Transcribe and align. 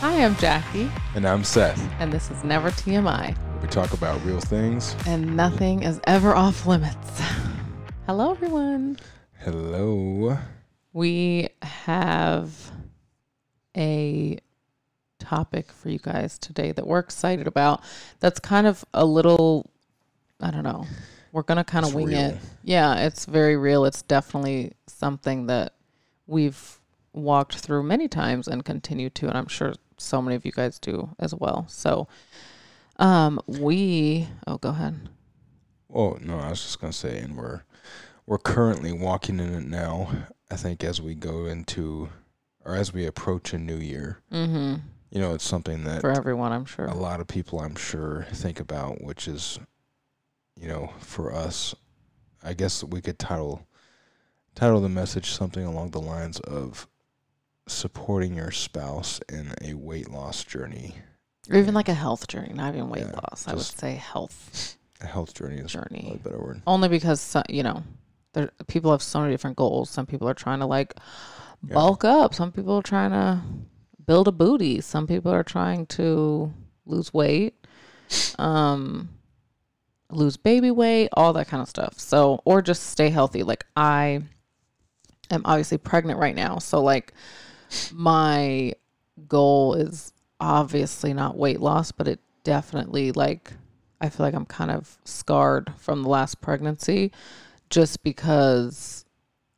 Hi, 0.00 0.24
I'm 0.24 0.36
Jackie, 0.36 0.90
And 1.14 1.26
I'm 1.26 1.42
Seth. 1.44 1.80
and 2.00 2.12
this 2.12 2.30
is 2.30 2.44
Never 2.44 2.70
TMI, 2.70 3.34
We 3.62 3.68
talk 3.68 3.92
about 3.92 4.22
real 4.24 4.40
things. 4.40 4.94
and 5.06 5.36
nothing 5.36 5.82
is 5.82 6.00
ever 6.04 6.34
off 6.34 6.66
limits. 6.66 7.20
Hello, 8.06 8.30
everyone. 8.30 8.98
Hello. 9.40 10.38
We 10.92 11.48
have 11.62 12.70
a 13.76 14.38
topic 15.18 15.72
for 15.72 15.88
you 15.90 15.98
guys 15.98 16.38
today 16.38 16.72
that 16.72 16.86
we're 16.86 16.98
excited 17.00 17.46
about. 17.46 17.82
That's 18.20 18.38
kind 18.40 18.66
of 18.66 18.84
a 18.94 19.04
little, 19.04 19.70
I 20.40 20.50
don't 20.50 20.64
know. 20.64 20.86
We're 21.32 21.42
going 21.42 21.58
to 21.58 21.64
kind 21.64 21.84
of 21.84 21.90
It's 21.90 21.96
wing 21.96 22.06
real. 22.08 22.18
it. 22.18 22.38
Yeah, 22.64 22.94
it's 23.00 23.26
very 23.26 23.56
real. 23.56 23.84
It's 23.84 24.02
definitely 24.02 24.72
something 24.86 25.46
that 25.46 25.74
we've 26.26 26.78
walked 27.12 27.56
through 27.56 27.82
many 27.82 28.06
times 28.08 28.46
and 28.48 28.64
continue 28.64 29.10
to, 29.10 29.28
and 29.28 29.36
I'm 29.36 29.48
sure 29.48 29.74
so 29.98 30.22
many 30.22 30.36
of 30.36 30.44
you 30.44 30.52
guys 30.52 30.78
do 30.78 31.14
as 31.18 31.34
well. 31.34 31.66
So, 31.68 32.08
um, 32.96 33.40
we, 33.46 34.28
oh, 34.46 34.58
go 34.58 34.70
ahead. 34.70 35.08
Oh 35.92 36.18
no, 36.20 36.38
I 36.38 36.50
was 36.50 36.60
just 36.62 36.80
gonna 36.80 36.92
say, 36.92 37.18
and 37.18 37.36
we're 37.36 37.62
we're 38.26 38.38
currently 38.38 38.92
walking 38.92 39.40
in 39.40 39.54
it 39.54 39.64
now. 39.66 40.10
I 40.50 40.56
think 40.56 40.84
as 40.84 41.00
we 41.00 41.14
go 41.14 41.46
into 41.46 42.08
or 42.64 42.74
as 42.74 42.92
we 42.92 43.06
approach 43.06 43.52
a 43.54 43.58
new 43.58 43.76
year, 43.76 44.18
Mm-hmm. 44.32 44.74
you 45.10 45.20
know, 45.20 45.34
it's 45.34 45.44
something 45.46 45.84
that 45.84 46.02
For 46.02 46.10
everyone, 46.12 46.52
I'm 46.52 46.66
sure. 46.66 46.84
a 46.86 46.94
lot 46.94 47.20
of 47.20 47.26
people, 47.26 47.60
I'm 47.60 47.76
sure, 47.76 48.26
think 48.32 48.60
about, 48.60 49.02
which 49.02 49.26
is, 49.28 49.58
you 50.60 50.68
know, 50.68 50.92
for 50.98 51.32
us, 51.34 51.74
I 52.44 52.52
guess 52.52 52.84
we 52.84 53.00
could 53.00 53.18
title 53.18 53.66
title 54.54 54.80
the 54.80 54.88
message 54.90 55.30
something 55.30 55.64
along 55.64 55.92
the 55.92 56.00
lines 56.00 56.38
of 56.40 56.86
supporting 57.68 58.34
your 58.34 58.50
spouse 58.50 59.20
in 59.28 59.52
a 59.62 59.74
weight 59.74 60.10
loss 60.10 60.44
journey. 60.44 60.96
Or 61.50 61.56
even 61.56 61.74
like 61.74 61.88
a 61.88 61.94
health 61.94 62.26
journey, 62.28 62.52
not 62.54 62.74
even 62.74 62.88
weight 62.90 63.04
Yeah, 63.06 63.12
loss. 63.30 63.46
I 63.48 63.54
would 63.54 63.62
say 63.62 63.94
health 63.94 64.76
A 65.00 65.06
health 65.06 65.32
journey 65.34 65.56
is 65.58 65.70
journey. 65.72 66.12
a 66.20 66.28
better 66.28 66.38
word. 66.38 66.62
Only 66.66 66.88
because 66.88 67.20
so- 67.20 67.42
you 67.48 67.62
know, 67.62 67.82
there 68.34 68.50
people 68.66 68.90
have 68.90 69.02
so 69.02 69.20
many 69.20 69.32
different 69.32 69.56
goals. 69.56 69.88
Some 69.90 70.06
people 70.06 70.28
are 70.28 70.34
trying 70.34 70.58
to 70.58 70.66
like 70.66 70.94
Yeah. 71.66 71.74
bulk 71.74 72.04
up. 72.04 72.34
Some 72.34 72.52
people 72.52 72.74
are 72.76 72.82
trying 72.82 73.10
to 73.12 73.42
build 74.04 74.28
a 74.28 74.32
booty. 74.32 74.80
Some 74.80 75.06
people 75.06 75.32
are 75.32 75.42
trying 75.44 75.86
to 75.86 76.52
lose 76.86 77.12
weight, 77.14 77.54
um, 78.38 79.08
lose 80.10 80.36
baby 80.36 80.70
weight, 80.70 81.08
all 81.12 81.32
that 81.34 81.48
kind 81.48 81.62
of 81.62 81.68
stuff. 81.68 81.98
So, 81.98 82.40
or 82.44 82.62
just 82.62 82.84
stay 82.84 83.10
healthy. 83.10 83.42
Like 83.42 83.64
I 83.76 84.22
am 85.30 85.42
obviously 85.44 85.78
pregnant 85.78 86.18
right 86.18 86.34
now, 86.34 86.58
so 86.58 86.82
like 86.82 87.12
my 87.92 88.72
goal 89.28 89.74
is 89.74 90.12
obviously 90.40 91.12
not 91.12 91.36
weight 91.36 91.60
loss, 91.60 91.92
but 91.92 92.08
it 92.08 92.20
definitely 92.44 93.12
like 93.12 93.52
I 94.00 94.08
feel 94.08 94.24
like 94.24 94.34
I'm 94.34 94.46
kind 94.46 94.70
of 94.70 94.96
scarred 95.04 95.72
from 95.78 96.02
the 96.02 96.08
last 96.08 96.40
pregnancy 96.40 97.10
just 97.68 98.02
because 98.04 99.04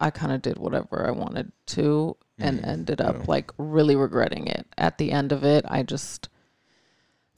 I 0.00 0.10
kind 0.10 0.32
of 0.32 0.40
did 0.42 0.58
whatever 0.58 1.06
I 1.06 1.10
wanted 1.10 1.52
to 1.66 2.16
and 2.38 2.60
Mm, 2.60 2.66
ended 2.66 3.00
up 3.02 3.16
yeah. 3.16 3.24
like 3.28 3.52
really 3.58 3.96
regretting 3.96 4.46
it. 4.46 4.66
At 4.78 4.96
the 4.96 5.12
end 5.12 5.30
of 5.30 5.44
it, 5.44 5.64
I 5.68 5.82
just 5.82 6.30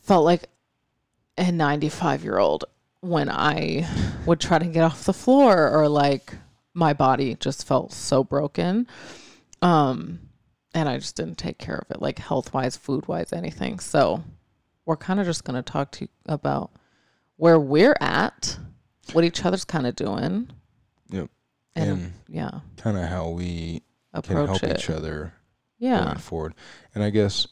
felt 0.01 0.25
like 0.25 0.45
a 1.37 1.51
95 1.51 2.23
year 2.23 2.39
old 2.39 2.65
when 3.01 3.29
I 3.29 3.89
would 4.27 4.39
try 4.39 4.61
to 4.61 4.67
get 4.67 4.85
off 4.85 5.05
the 5.05 5.13
floor 5.13 5.69
or 5.71 5.89
like 5.89 6.35
my 6.73 6.93
body 6.93 7.35
just 7.41 7.67
felt 7.67 7.93
so 7.93 8.23
broken. 8.23 8.87
Um, 9.61 10.21
and 10.75 10.89
I 10.89 10.99
just 10.99 11.17
didn't 11.17 11.37
take 11.39 11.59
care 11.59 11.77
of 11.77 11.91
it, 11.91 12.01
like 12.03 12.19
health 12.19 12.53
wise, 12.55 12.77
food 12.77 13.07
wise, 13.09 13.33
anything. 13.33 13.79
So 13.79 14.23
we're 14.87 14.97
kind 14.97 15.21
of 15.21 15.27
just 15.27 15.45
going 15.45 15.63
to 15.63 15.71
talk 15.73 15.91
to 15.93 16.05
you 16.05 16.09
about 16.27 16.71
where 17.37 17.59
we're 17.59 17.97
at, 18.01 18.59
what 19.13 19.25
each 19.25 19.45
other's 19.45 19.65
kind 19.65 19.87
of 19.87 19.97
doing. 19.97 20.49
Yep. 21.11 21.31
And, 21.75 21.91
And 21.91 22.13
yeah, 22.29 22.61
kind 22.77 22.97
of 22.97 23.05
how 23.05 23.29
we 23.31 23.83
can 24.23 24.37
approach 24.37 24.49
help 24.61 24.63
it. 24.65 24.79
each 24.79 24.91
other 24.91 25.33
Yeah. 25.79 26.05
going 26.05 26.19
forward. 26.19 26.55
And 26.95 27.03
I 27.05 27.11
guess 27.11 27.47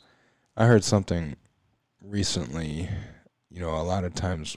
I 0.56 0.66
heard 0.66 0.84
something 0.84 1.36
recently, 2.02 2.88
you 3.50 3.60
know, 3.60 3.70
a 3.70 3.82
lot 3.82 4.04
of 4.04 4.14
times 4.14 4.56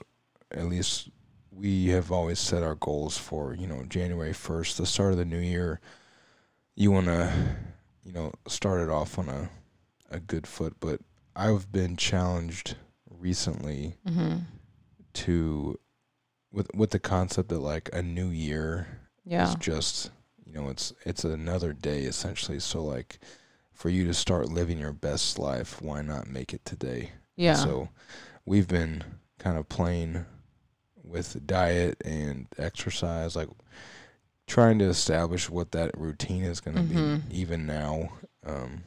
at 0.50 0.66
least 0.66 1.08
we 1.50 1.86
have 1.88 2.10
always 2.10 2.38
set 2.38 2.62
our 2.62 2.74
goals 2.74 3.16
for, 3.16 3.54
you 3.54 3.66
know, 3.66 3.82
January 3.88 4.32
1st, 4.32 4.76
the 4.76 4.86
start 4.86 5.12
of 5.12 5.18
the 5.18 5.24
new 5.24 5.38
year. 5.38 5.80
You 6.74 6.90
want 6.90 7.06
to, 7.06 7.32
you 8.04 8.12
know, 8.12 8.32
started 8.46 8.90
off 8.90 9.18
on 9.18 9.28
a 9.28 9.50
a 10.10 10.20
good 10.20 10.46
foot, 10.46 10.74
but 10.80 11.00
I've 11.34 11.72
been 11.72 11.96
challenged 11.96 12.76
recently 13.10 13.96
hmm 14.06 14.36
to 15.14 15.78
with 16.52 16.68
with 16.74 16.90
the 16.90 16.98
concept 16.98 17.48
that 17.48 17.60
like 17.60 17.88
a 17.92 18.02
new 18.02 18.28
year 18.28 18.86
Yeah. 19.24 19.44
it's 19.46 19.54
just 19.64 20.10
you 20.44 20.52
know 20.52 20.68
it's 20.68 20.92
it's 21.04 21.24
another 21.24 21.72
day 21.72 22.02
essentially 22.02 22.58
so 22.60 22.82
like 22.84 23.18
for 23.72 23.88
you 23.88 24.04
to 24.06 24.14
start 24.14 24.48
living 24.48 24.78
your 24.78 24.92
best 24.92 25.38
life 25.38 25.80
why 25.80 26.02
not 26.02 26.26
make 26.28 26.52
it 26.52 26.64
today 26.64 27.10
Yeah. 27.36 27.54
so 27.54 27.88
we've 28.44 28.68
been 28.68 29.02
kind 29.38 29.56
of 29.56 29.68
playing 29.68 30.26
with 31.02 31.46
diet 31.46 32.02
and 32.04 32.46
exercise 32.58 33.36
like 33.36 33.48
trying 34.46 34.78
to 34.78 34.84
establish 34.86 35.48
what 35.48 35.72
that 35.72 35.96
routine 35.96 36.42
is 36.44 36.60
going 36.60 36.76
to 36.76 36.82
Mhm. 36.82 37.28
be 37.30 37.36
even 37.36 37.66
now 37.66 38.10
um 38.44 38.84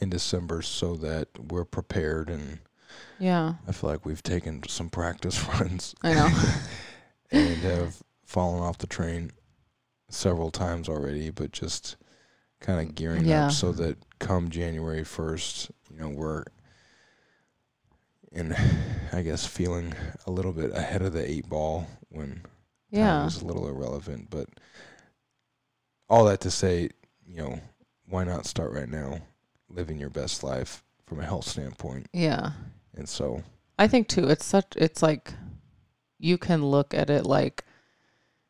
in 0.00 0.10
December 0.10 0.62
so 0.62 0.96
that 0.96 1.28
we're 1.38 1.64
prepared 1.64 2.28
and 2.30 2.58
yeah. 3.18 3.54
I 3.68 3.72
feel 3.72 3.90
like 3.90 4.04
we've 4.06 4.22
taken 4.22 4.62
some 4.68 4.88
practice 4.90 5.44
runs 5.48 5.94
I 6.02 6.14
know. 6.14 6.28
and 7.30 7.58
have 7.58 8.02
fallen 8.24 8.62
off 8.62 8.78
the 8.78 8.86
train 8.86 9.30
several 10.08 10.50
times 10.50 10.88
already, 10.88 11.30
but 11.30 11.52
just 11.52 11.96
kind 12.60 12.80
of 12.88 12.94
gearing 12.94 13.26
Yeah. 13.26 13.46
up 13.46 13.52
so 13.52 13.72
that 13.72 13.98
come 14.18 14.48
January 14.50 15.02
1st, 15.04 15.70
you 15.92 15.98
know, 16.00 16.08
we're 16.08 16.44
in, 18.32 18.52
I 19.12 19.22
guess, 19.22 19.46
feeling 19.46 19.94
a 20.26 20.30
little 20.30 20.52
bit 20.52 20.72
ahead 20.74 21.02
of 21.02 21.12
the 21.12 21.28
eight 21.28 21.48
ball 21.48 21.86
when 22.10 22.42
yeah. 22.90 23.26
is 23.26 23.42
a 23.42 23.46
little 23.46 23.68
irrelevant. 23.68 24.28
But 24.30 24.48
all 26.08 26.24
that 26.26 26.40
to 26.40 26.50
say, 26.50 26.90
you 27.26 27.36
know, 27.36 27.60
why 28.08 28.24
not 28.24 28.46
start 28.46 28.72
right 28.72 28.88
now 28.88 29.20
living 29.68 29.98
your 29.98 30.10
best 30.10 30.42
life 30.42 30.82
from 31.06 31.20
a 31.20 31.24
health 31.24 31.46
standpoint? 31.46 32.08
Yeah. 32.12 32.52
And 32.94 33.08
so, 33.08 33.42
I 33.78 33.86
think 33.86 34.08
too, 34.08 34.28
it's 34.28 34.44
such, 34.44 34.74
it's 34.76 35.02
like 35.02 35.32
you 36.18 36.36
can 36.36 36.64
look 36.64 36.92
at 36.92 37.08
it 37.10 37.24
like 37.24 37.64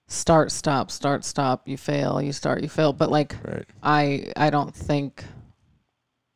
start, 0.08 0.50
stop, 0.52 0.90
start, 0.90 1.24
stop, 1.24 1.68
you 1.68 1.76
fail, 1.76 2.20
you 2.20 2.32
start, 2.32 2.62
you 2.62 2.68
fail. 2.68 2.92
But 2.92 3.10
like, 3.10 3.36
right. 3.44 3.66
I 3.82 4.32
I 4.36 4.50
don't 4.50 4.74
think 4.74 5.24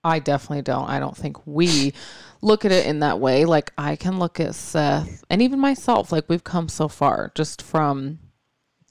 I 0.04 0.19
definitely 0.19 0.62
don't. 0.62 0.88
I 0.88 1.00
don't 1.00 1.16
think 1.16 1.47
we 1.47 1.94
look 2.42 2.65
at 2.65 2.72
it 2.72 2.87
in 2.87 3.00
that 3.00 3.19
way. 3.19 3.47
Like 3.47 3.72
I 3.78 3.97
can 3.97 4.19
look 4.19 4.38
at 4.38 4.54
Seth 4.54 5.25
and 5.31 5.41
even 5.41 5.59
myself, 5.59 6.12
like 6.12 6.28
we've 6.28 6.44
come 6.44 6.69
so 6.69 6.88
far 6.88 7.32
just 7.34 7.62
from 7.62 8.19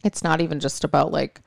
it's 0.04 0.24
not 0.24 0.42
even 0.42 0.60
just 0.60 0.84
about 0.84 1.12
like 1.12 1.42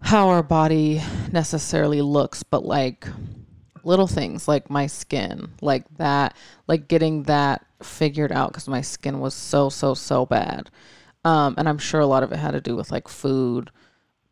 how 0.00 0.28
our 0.28 0.42
body 0.42 1.00
necessarily 1.30 2.02
looks, 2.02 2.42
but 2.42 2.64
like 2.64 3.06
little 3.84 4.06
things 4.06 4.48
like 4.48 4.70
my 4.70 4.86
skin, 4.86 5.52
like 5.60 5.84
that, 5.98 6.36
like 6.66 6.88
getting 6.88 7.24
that 7.24 7.64
figured 7.82 8.32
out 8.32 8.50
because 8.50 8.68
my 8.68 8.80
skin 8.80 9.20
was 9.20 9.34
so, 9.34 9.68
so, 9.68 9.94
so 9.94 10.26
bad. 10.26 10.70
Um, 11.24 11.54
and 11.56 11.68
I'm 11.68 11.78
sure 11.78 12.00
a 12.00 12.06
lot 12.06 12.22
of 12.22 12.32
it 12.32 12.36
had 12.36 12.52
to 12.52 12.60
do 12.60 12.76
with 12.76 12.90
like 12.90 13.08
food, 13.08 13.70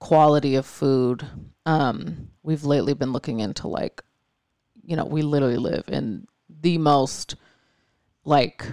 quality 0.03 0.57
of 0.57 0.67
food. 0.67 1.25
Um, 1.65 2.31
we've 2.43 2.65
lately 2.65 2.93
been 2.93 3.13
looking 3.13 3.39
into 3.39 3.69
like, 3.69 4.03
you 4.83 4.97
know, 4.97 5.05
we 5.05 5.23
literally 5.23 5.59
live 5.59 5.85
in 5.87 6.27
the 6.49 6.77
most 6.77 7.37
like 8.25 8.67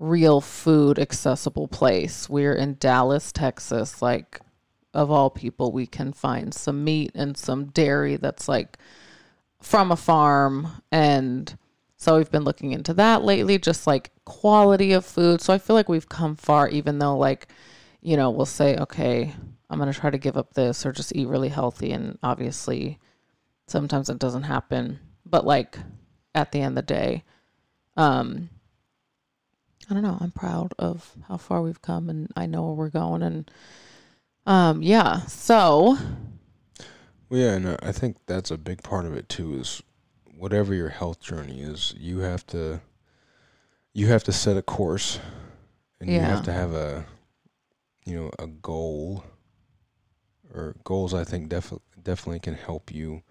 real 0.00 0.40
food 0.40 0.98
accessible 0.98 1.68
place. 1.68 2.28
We're 2.28 2.52
in 2.52 2.78
Dallas, 2.80 3.30
Texas. 3.30 4.02
Like, 4.02 4.40
of 4.92 5.08
all 5.08 5.30
people, 5.30 5.70
we 5.70 5.86
can 5.86 6.12
find 6.12 6.52
some 6.52 6.82
meat 6.82 7.12
and 7.14 7.36
some 7.36 7.66
dairy 7.66 8.16
that's 8.16 8.48
like 8.48 8.76
from 9.62 9.92
a 9.92 9.96
farm. 9.96 10.82
And 10.90 11.56
so 11.96 12.16
we've 12.16 12.30
been 12.32 12.42
looking 12.42 12.72
into 12.72 12.92
that 12.94 13.22
lately, 13.22 13.56
just 13.58 13.86
like 13.86 14.10
quality 14.24 14.92
of 14.92 15.06
food. 15.06 15.40
So 15.40 15.52
I 15.52 15.58
feel 15.58 15.76
like 15.76 15.88
we've 15.88 16.08
come 16.08 16.34
far, 16.34 16.68
even 16.68 16.98
though, 16.98 17.16
like, 17.16 17.46
you 18.00 18.16
know, 18.16 18.30
we'll 18.30 18.46
say, 18.46 18.76
okay, 18.78 19.32
I'm 19.68 19.78
going 19.78 19.92
to 19.92 19.98
try 19.98 20.10
to 20.10 20.18
give 20.18 20.36
up 20.36 20.54
this 20.54 20.86
or 20.86 20.92
just 20.92 21.14
eat 21.14 21.28
really 21.28 21.48
healthy. 21.48 21.92
And 21.92 22.18
obviously, 22.22 22.98
sometimes 23.66 24.08
it 24.08 24.18
doesn't 24.18 24.44
happen. 24.44 25.00
But 25.24 25.44
like 25.44 25.78
at 26.34 26.52
the 26.52 26.60
end 26.60 26.78
of 26.78 26.86
the 26.86 26.94
day, 26.94 27.24
um, 27.96 28.48
I 29.90 29.94
don't 29.94 30.02
know. 30.02 30.18
I'm 30.20 30.30
proud 30.30 30.74
of 30.78 31.12
how 31.28 31.36
far 31.36 31.62
we've 31.62 31.82
come 31.82 32.08
and 32.08 32.30
I 32.36 32.46
know 32.46 32.64
where 32.64 32.74
we're 32.74 32.90
going. 32.90 33.22
And 33.22 33.50
um, 34.46 34.82
yeah. 34.82 35.22
So, 35.22 35.96
Well, 37.28 37.40
yeah, 37.40 37.54
and 37.54 37.66
uh, 37.66 37.76
I 37.82 37.92
think 37.92 38.18
that's 38.26 38.50
a 38.50 38.58
big 38.58 38.82
part 38.82 39.06
of 39.06 39.14
it 39.14 39.28
too. 39.28 39.54
Is 39.58 39.82
whatever 40.36 40.74
your 40.74 40.90
health 40.90 41.20
journey 41.20 41.60
is, 41.60 41.94
you 41.96 42.18
have 42.18 42.46
to 42.48 42.80
you 43.92 44.08
have 44.08 44.24
to 44.24 44.32
set 44.32 44.56
a 44.56 44.62
course 44.62 45.18
and 46.00 46.10
you 46.10 46.20
have 46.20 46.44
to 46.44 46.52
have 46.52 46.74
a 46.74 47.06
you 48.06 48.14
know, 48.14 48.30
a 48.38 48.46
goal 48.46 49.24
or 50.56 50.74
goals 50.84 51.12
I 51.14 51.22
think 51.24 51.48
def- 51.48 51.72
definitely 52.02 52.40
can 52.40 52.54
help 52.54 52.90
you 52.92 53.22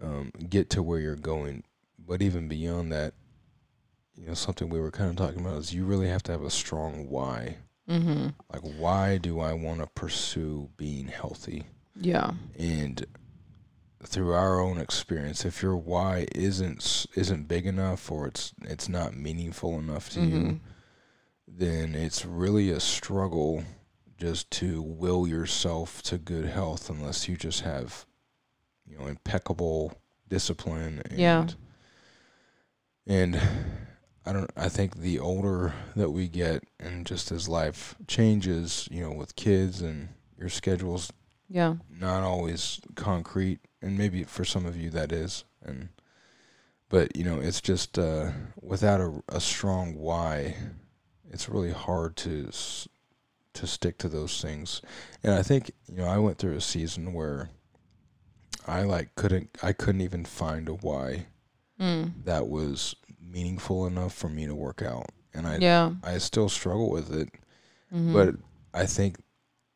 um, 0.00 0.30
get 0.48 0.68
to 0.70 0.82
where 0.82 1.00
you're 1.00 1.16
going. 1.16 1.64
But 1.98 2.22
even 2.22 2.46
beyond 2.46 2.92
that, 2.92 3.14
you 4.14 4.26
know, 4.26 4.34
something 4.34 4.68
we 4.68 4.80
were 4.80 4.90
kind 4.90 5.10
of 5.10 5.16
talking 5.16 5.40
about 5.40 5.58
is 5.58 5.74
you 5.74 5.84
really 5.84 6.08
have 6.08 6.22
to 6.24 6.32
have 6.32 6.42
a 6.42 6.50
strong 6.50 7.08
why. 7.08 7.56
Mm-hmm. 7.88 8.28
Like, 8.52 8.62
why 8.78 9.16
do 9.18 9.40
I 9.40 9.52
want 9.54 9.80
to 9.80 9.86
pursue 9.86 10.68
being 10.76 11.08
healthy? 11.08 11.64
Yeah. 11.94 12.32
And 12.58 13.04
through 14.04 14.32
our 14.34 14.60
own 14.60 14.78
experience, 14.78 15.44
if 15.44 15.62
your 15.62 15.76
why 15.76 16.26
isn't 16.34 17.06
isn't 17.14 17.48
big 17.48 17.66
enough 17.66 18.10
or 18.10 18.26
it's 18.26 18.52
it's 18.62 18.88
not 18.88 19.16
meaningful 19.16 19.78
enough 19.78 20.10
to 20.10 20.20
you, 20.20 20.36
Mhm. 20.42 20.60
then 21.48 21.94
it's 21.94 22.24
really 22.24 22.70
a 22.70 22.80
struggle 22.80 23.64
just 24.18 24.50
to 24.50 24.80
will 24.82 25.26
yourself 25.26 26.02
to 26.02 26.18
good 26.18 26.46
health 26.46 26.88
unless 26.90 27.28
you 27.28 27.36
just 27.36 27.60
have 27.62 28.06
you 28.86 28.96
know 28.98 29.06
impeccable 29.06 29.92
discipline 30.28 31.02
and 31.10 31.18
Yeah. 31.18 31.46
and 33.06 33.40
I 34.24 34.32
don't 34.32 34.50
I 34.56 34.68
think 34.68 34.96
the 34.96 35.18
older 35.18 35.72
that 35.94 36.10
we 36.10 36.28
get 36.28 36.64
and 36.80 37.06
just 37.06 37.30
as 37.30 37.48
life 37.48 37.94
changes, 38.08 38.88
you 38.90 39.00
know, 39.02 39.12
with 39.12 39.36
kids 39.36 39.80
and 39.82 40.08
your 40.38 40.48
schedules 40.48 41.12
Yeah. 41.48 41.76
not 41.88 42.22
always 42.22 42.80
concrete 42.96 43.60
and 43.80 43.96
maybe 43.96 44.24
for 44.24 44.44
some 44.44 44.66
of 44.66 44.76
you 44.76 44.90
that 44.90 45.12
is 45.12 45.44
and 45.64 45.88
but 46.88 47.14
you 47.16 47.24
know 47.24 47.40
it's 47.40 47.60
just 47.60 47.98
uh 47.98 48.30
without 48.60 49.00
a, 49.00 49.22
a 49.28 49.40
strong 49.40 49.94
why 49.94 50.56
it's 51.30 51.48
really 51.48 51.72
hard 51.72 52.16
to 52.16 52.46
s- 52.48 52.88
to 53.56 53.66
stick 53.66 53.98
to 53.98 54.08
those 54.08 54.40
things 54.40 54.80
and 55.22 55.32
i 55.34 55.42
think 55.42 55.70
you 55.88 55.96
know 55.96 56.04
i 56.06 56.18
went 56.18 56.38
through 56.38 56.54
a 56.56 56.60
season 56.60 57.12
where 57.12 57.48
i 58.66 58.82
like 58.82 59.14
couldn't 59.14 59.50
i 59.62 59.72
couldn't 59.72 60.00
even 60.00 60.24
find 60.24 60.68
a 60.68 60.74
why 60.74 61.26
Mm. 61.80 62.24
that 62.24 62.48
was 62.48 62.94
meaningful 63.20 63.86
enough 63.86 64.14
for 64.14 64.30
me 64.30 64.46
to 64.46 64.54
work 64.54 64.80
out 64.80 65.10
and 65.34 65.46
i 65.46 65.58
Yeah. 65.58 65.92
i 66.02 66.16
still 66.16 66.48
struggle 66.48 66.90
with 66.90 67.12
it 67.14 67.28
Mhm. 67.92 68.12
but 68.12 68.34
I 68.74 68.84
think 68.86 69.16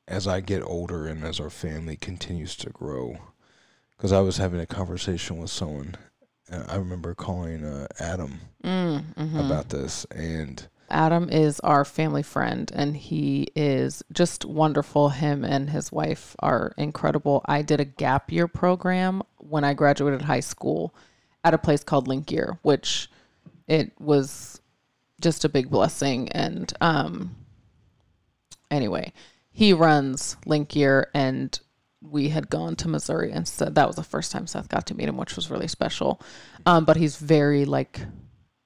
as 0.09 0.27
I 0.27 0.41
get 0.41 0.63
older 0.63 1.07
and 1.07 1.25
as 1.25 1.41
our 1.41 1.49
family 1.49 1.97
continues 1.97 2.55
to 2.57 2.69
grow, 2.71 3.17
because 3.97 4.13
I 4.13 4.21
was 4.21 4.37
having 4.37 4.61
a 4.61 4.67
conversation 4.67 5.39
with 5.39 5.51
someone, 5.51 5.95
I 6.69 6.77
remember 6.77 7.15
calling 7.15 7.65
uh, 7.65 7.87
Adam 7.99 8.41
Mm, 8.63 9.15
mhm. 9.17 9.39
about 9.41 9.69
this, 9.71 10.05
and 10.11 10.69
Adam 10.91 11.29
is 11.31 11.61
our 11.61 11.85
family 11.85 12.23
friend 12.23 12.71
and 12.75 12.97
he 12.97 13.49
is 13.55 14.03
just 14.13 14.45
wonderful. 14.45 15.11
Him 15.11 15.45
and 15.45 15.71
his 15.71 15.93
wife 15.93 16.35
are 16.41 16.73
incredible. 16.77 17.43
I 17.47 17.63
did 17.63 17.81
a 17.81 17.85
gap 17.85 18.33
year 18.33 18.49
program 18.49 19.23
when 19.39 19.65
I 19.65 19.75
graduated 19.75 20.23
high 20.23 20.41
school 20.41 20.95
at 21.45 21.55
a 21.55 21.59
place 21.59 21.85
called 21.85 22.09
Link 22.09 22.31
Year, 22.31 22.59
which 22.63 23.11
it 23.67 23.93
was 23.99 24.61
just 25.21 25.45
a 25.45 25.49
big 25.49 25.71
blessing. 25.71 26.29
And 26.31 26.73
um, 26.81 27.37
anyway, 28.71 29.13
he 29.51 29.73
runs 29.73 30.37
Link 30.47 30.75
Year 30.75 31.09
and 31.15 31.59
we 32.03 32.31
had 32.31 32.49
gone 32.49 32.77
to 32.77 32.89
Missouri 32.89 33.31
and 33.31 33.47
said 33.47 33.75
that 33.75 33.87
was 33.87 33.97
the 33.97 34.03
first 34.03 34.33
time 34.33 34.47
Seth 34.47 34.69
got 34.69 34.87
to 34.87 34.95
meet 34.95 35.09
him, 35.09 35.17
which 35.17 35.37
was 35.37 35.51
really 35.51 35.69
special. 35.69 36.21
Um, 36.65 36.85
but 36.85 36.97
he's 36.97 37.17
very 37.17 37.65
like, 37.65 38.01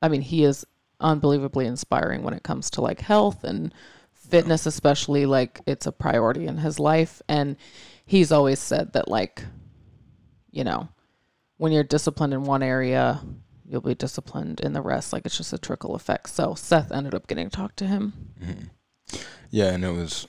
I 0.01 0.09
mean, 0.09 0.21
he 0.21 0.45
is 0.45 0.65
unbelievably 1.01 1.67
inspiring 1.67 2.23
when 2.23 2.35
it 2.35 2.43
comes 2.43 2.71
to 2.71 2.81
like 2.81 3.01
health 3.01 3.45
and 3.45 3.73
fitness, 4.13 4.67
especially 4.67 5.27
like 5.27 5.61
it's 5.67 5.87
a 5.87 5.93
priority 5.93 6.47
in 6.47 6.59
his 6.59 6.79
life. 6.79 7.21
And 7.29 7.57
he's 8.07 8.33
always 8.33 8.59
said 8.59 8.93
that 8.95 9.09
like, 9.09 9.45
you 10.51 10.65
know, 10.65 10.89
when 11.57 11.73
you're 11.73 11.85
disciplined 11.85 12.33
in 12.33 12.45
one 12.45 12.63
area, 12.63 13.21
you'll 13.67 13.81
be 13.81 13.95
disciplined 13.95 14.61
in 14.61 14.73
the 14.73 14.83
rest. 14.83 15.13
Like 15.13 15.27
it's 15.27 15.37
just 15.37 15.53
a 15.53 15.59
trickle 15.59 15.95
effect. 15.95 16.31
So 16.31 16.55
Seth 16.55 16.93
ended 16.93 17.15
up 17.15 17.27
getting 17.27 17.51
to 17.51 17.57
talk 17.57 17.77
to 17.77 17.87
him. 17.87 18.13
mhm. 18.43 18.69
yeah, 19.51 19.73
and 19.73 19.85
it 19.85 19.93
was 19.93 20.27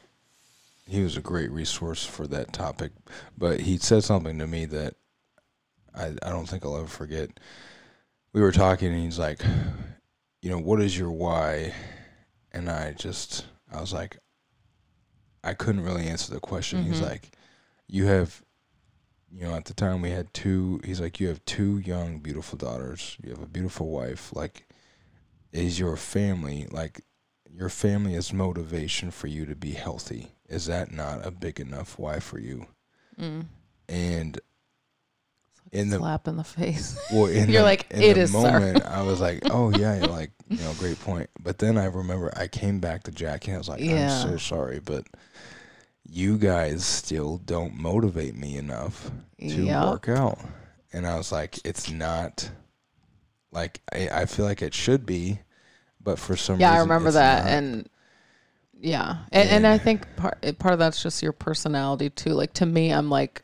he 0.87 1.01
was 1.01 1.17
a 1.17 1.21
great 1.21 1.51
resource 1.51 2.05
for 2.05 2.27
that 2.27 2.53
topic. 2.53 2.91
But 3.37 3.61
he 3.61 3.77
said 3.77 4.03
something 4.03 4.37
to 4.39 4.47
me 4.47 4.65
that 4.65 4.95
I 5.93 6.13
I 6.21 6.29
don't 6.29 6.47
think 6.47 6.65
I'll 6.65 6.77
ever 6.77 6.87
forget. 6.87 7.39
We 8.33 8.41
were 8.41 8.51
talking, 8.51 8.93
and 8.93 9.01
he's 9.01 9.17
like, 9.17 9.41
you 10.45 10.51
know, 10.51 10.59
what 10.59 10.79
is 10.79 10.95
your 10.95 11.09
why? 11.09 11.73
And 12.51 12.69
I 12.69 12.91
just 12.91 13.47
I 13.71 13.81
was 13.81 13.91
like, 13.91 14.19
I 15.43 15.55
couldn't 15.55 15.83
really 15.83 16.05
answer 16.05 16.31
the 16.31 16.39
question. 16.39 16.83
He's 16.83 16.99
Mhm. 17.01 17.09
like, 17.09 17.31
you 17.87 18.05
have, 18.05 18.43
you 19.31 19.41
know, 19.41 19.55
at 19.55 19.65
the 19.65 19.73
time 19.73 20.03
we 20.03 20.11
had 20.11 20.31
two. 20.35 20.81
He's 20.83 21.01
like, 21.01 21.19
you 21.19 21.29
have 21.29 21.43
two 21.45 21.79
young, 21.79 22.19
beautiful 22.19 22.59
daughters. 22.59 23.17
You 23.23 23.31
have 23.31 23.41
a 23.41 23.47
beautiful 23.47 23.89
wife. 23.89 24.31
Like, 24.33 24.67
is 25.51 25.79
your 25.79 25.97
family 25.97 26.67
like 26.69 27.01
your 27.51 27.69
family 27.69 28.13
is 28.13 28.31
motivation 28.31 29.09
for 29.09 29.25
you 29.25 29.47
to 29.47 29.55
be 29.55 29.71
healthy? 29.71 30.35
Is 30.47 30.67
that 30.67 30.91
not 30.91 31.25
a 31.25 31.31
big 31.31 31.59
enough 31.59 31.97
why 31.97 32.19
for 32.19 32.37
you? 32.37 32.67
Mm. 33.19 33.47
And 33.89 34.39
in 35.75 35.89
the 35.89 35.97
Slap 35.97 36.27
in 36.27 36.37
the 36.37 36.43
face. 36.43 36.97
well, 37.11 37.25
in 37.27 37.49
You're 37.51 37.61
the, 37.61 37.63
like, 37.63 37.85
in 37.91 38.01
"It 38.01 38.13
the 38.15 38.21
is, 38.21 38.31
sir." 38.31 38.41
moment, 38.41 38.85
I 38.85 39.01
was 39.03 39.19
like, 39.21 39.43
oh 39.49 39.69
yeah, 39.71 40.05
like 40.05 40.31
you 40.49 40.57
know, 40.63 40.73
great 40.79 40.99
point. 40.99 41.29
But 41.39 41.59
then 41.59 41.77
I 41.77 41.85
remember 41.85 42.31
I 42.35 42.47
came 42.47 42.79
back 42.79 43.03
to 43.03 43.11
Jackie. 43.11 43.51
and 43.51 43.55
I 43.55 43.57
was 43.59 43.69
like, 43.69 43.81
Yeah. 43.81 44.23
I'm 44.23 44.31
so 44.31 44.37
sorry, 44.37 44.79
but 44.79 45.05
you 46.07 46.37
guys 46.37 46.85
still 46.85 47.37
don't 47.37 47.75
motivate 47.75 48.35
me 48.35 48.57
enough 48.57 49.11
to 49.39 49.65
Yep. 49.65 49.83
work 49.85 50.09
out. 50.09 50.39
And 50.93 51.05
I 51.05 51.17
was 51.17 51.31
like, 51.31 51.59
it's 51.65 51.89
not 51.91 52.49
like 53.51 53.81
I, 53.91 54.09
I 54.09 54.25
feel 54.25 54.45
like 54.45 54.61
it 54.61 54.73
should 54.73 55.05
be, 55.05 55.39
but 56.01 56.19
for 56.19 56.35
some 56.35 56.55
reason. 56.55 56.61
yeah, 56.61 56.73
I 56.73 56.79
remember 56.79 57.11
that, 57.11 57.43
not. 57.43 57.51
and 57.51 57.89
yeah, 58.79 59.17
and, 59.31 59.49
and 59.49 59.67
I 59.67 59.77
think 59.77 60.05
part 60.15 60.37
part 60.59 60.73
of 60.73 60.79
that's 60.79 61.01
just 61.01 61.23
your 61.23 61.31
personality 61.31 62.09
too. 62.09 62.31
Like 62.31 62.53
to 62.55 62.65
me, 62.65 62.91
I'm 62.91 63.09
like, 63.09 63.41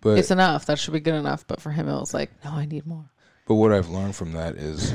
but 0.00 0.18
it's 0.18 0.30
enough. 0.30 0.66
That 0.66 0.78
should 0.78 0.92
be 0.92 1.00
good 1.00 1.14
enough. 1.14 1.46
But 1.46 1.60
for 1.60 1.70
him, 1.70 1.88
it 1.88 1.92
was 1.98 2.14
like, 2.14 2.30
no, 2.44 2.52
I 2.52 2.64
need 2.66 2.86
more. 2.86 3.10
But 3.46 3.54
what 3.54 3.72
I've 3.72 3.88
learned 3.88 4.16
from 4.16 4.32
that 4.32 4.56
is 4.56 4.92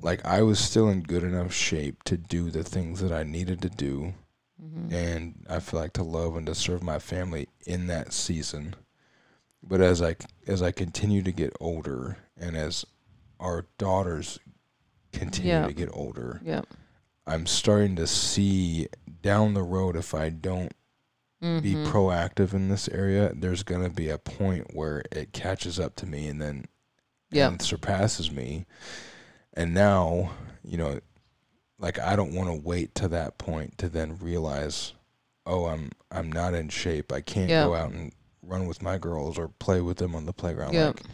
like 0.00 0.24
I 0.24 0.42
was 0.42 0.58
still 0.58 0.88
in 0.88 1.02
good 1.02 1.22
enough 1.22 1.52
shape 1.52 2.02
to 2.04 2.16
do 2.16 2.50
the 2.50 2.64
things 2.64 3.00
that 3.00 3.12
I 3.12 3.22
needed 3.22 3.62
to 3.62 3.68
do 3.68 4.14
Mhm. 4.62 4.92
and 4.92 5.46
I 5.48 5.60
feel 5.60 5.80
like 5.80 5.92
to 5.94 6.02
love 6.02 6.36
and 6.36 6.46
to 6.46 6.54
serve 6.54 6.82
my 6.82 6.98
family 6.98 7.48
in 7.66 7.86
that 7.88 8.12
season. 8.12 8.74
But 9.62 9.80
as 9.80 10.02
I 10.02 10.16
as 10.46 10.60
I 10.62 10.72
continue 10.72 11.22
to 11.22 11.32
get 11.32 11.52
older 11.60 12.16
and 12.36 12.56
as 12.56 12.84
our 13.38 13.66
daughters 13.78 14.38
continue 15.12 15.52
Yeah. 15.52 15.66
to 15.66 15.72
get 15.72 15.88
older, 15.92 16.40
Yep. 16.44 16.66
I'm 17.26 17.46
starting 17.46 17.94
to 17.96 18.06
see 18.08 18.88
down 19.22 19.54
the 19.54 19.62
road 19.62 19.94
if 19.96 20.14
I 20.14 20.30
don't 20.30 20.72
be 21.42 21.74
Mhm. 21.74 21.86
proactive 21.86 22.54
in 22.54 22.68
this 22.68 22.88
area, 22.88 23.32
there's 23.34 23.64
going 23.64 23.82
to 23.82 23.90
be 23.90 24.08
a 24.08 24.18
point 24.18 24.74
where 24.74 25.02
it 25.10 25.32
catches 25.32 25.80
up 25.80 25.96
to 25.96 26.06
me 26.06 26.28
and 26.28 26.40
then 26.40 26.66
Yep. 27.32 27.50
and 27.50 27.62
surpasses 27.62 28.30
me. 28.30 28.64
And 29.54 29.74
now, 29.74 30.30
you 30.62 30.76
know, 30.76 31.00
like 31.78 31.98
I 31.98 32.14
don't 32.14 32.32
want 32.34 32.48
to 32.48 32.54
wait 32.54 32.94
to 32.96 33.08
that 33.08 33.38
point 33.38 33.76
to 33.78 33.88
then 33.88 34.18
realize, 34.18 34.92
oh, 35.44 35.66
I'm 35.66 35.90
I'm 36.12 36.30
not 36.30 36.54
in 36.54 36.68
shape. 36.68 37.10
I 37.12 37.20
can't 37.22 37.50
Yeah. 37.50 37.64
go 37.64 37.74
out 37.74 37.90
and 37.90 38.12
run 38.42 38.66
with 38.66 38.80
my 38.82 38.98
girls 38.98 39.36
or 39.38 39.48
play 39.48 39.80
with 39.80 39.96
them 39.96 40.14
on 40.14 40.26
the 40.26 40.32
playground. 40.32 40.74
Yep. 40.74 40.96
Like, 41.00 41.04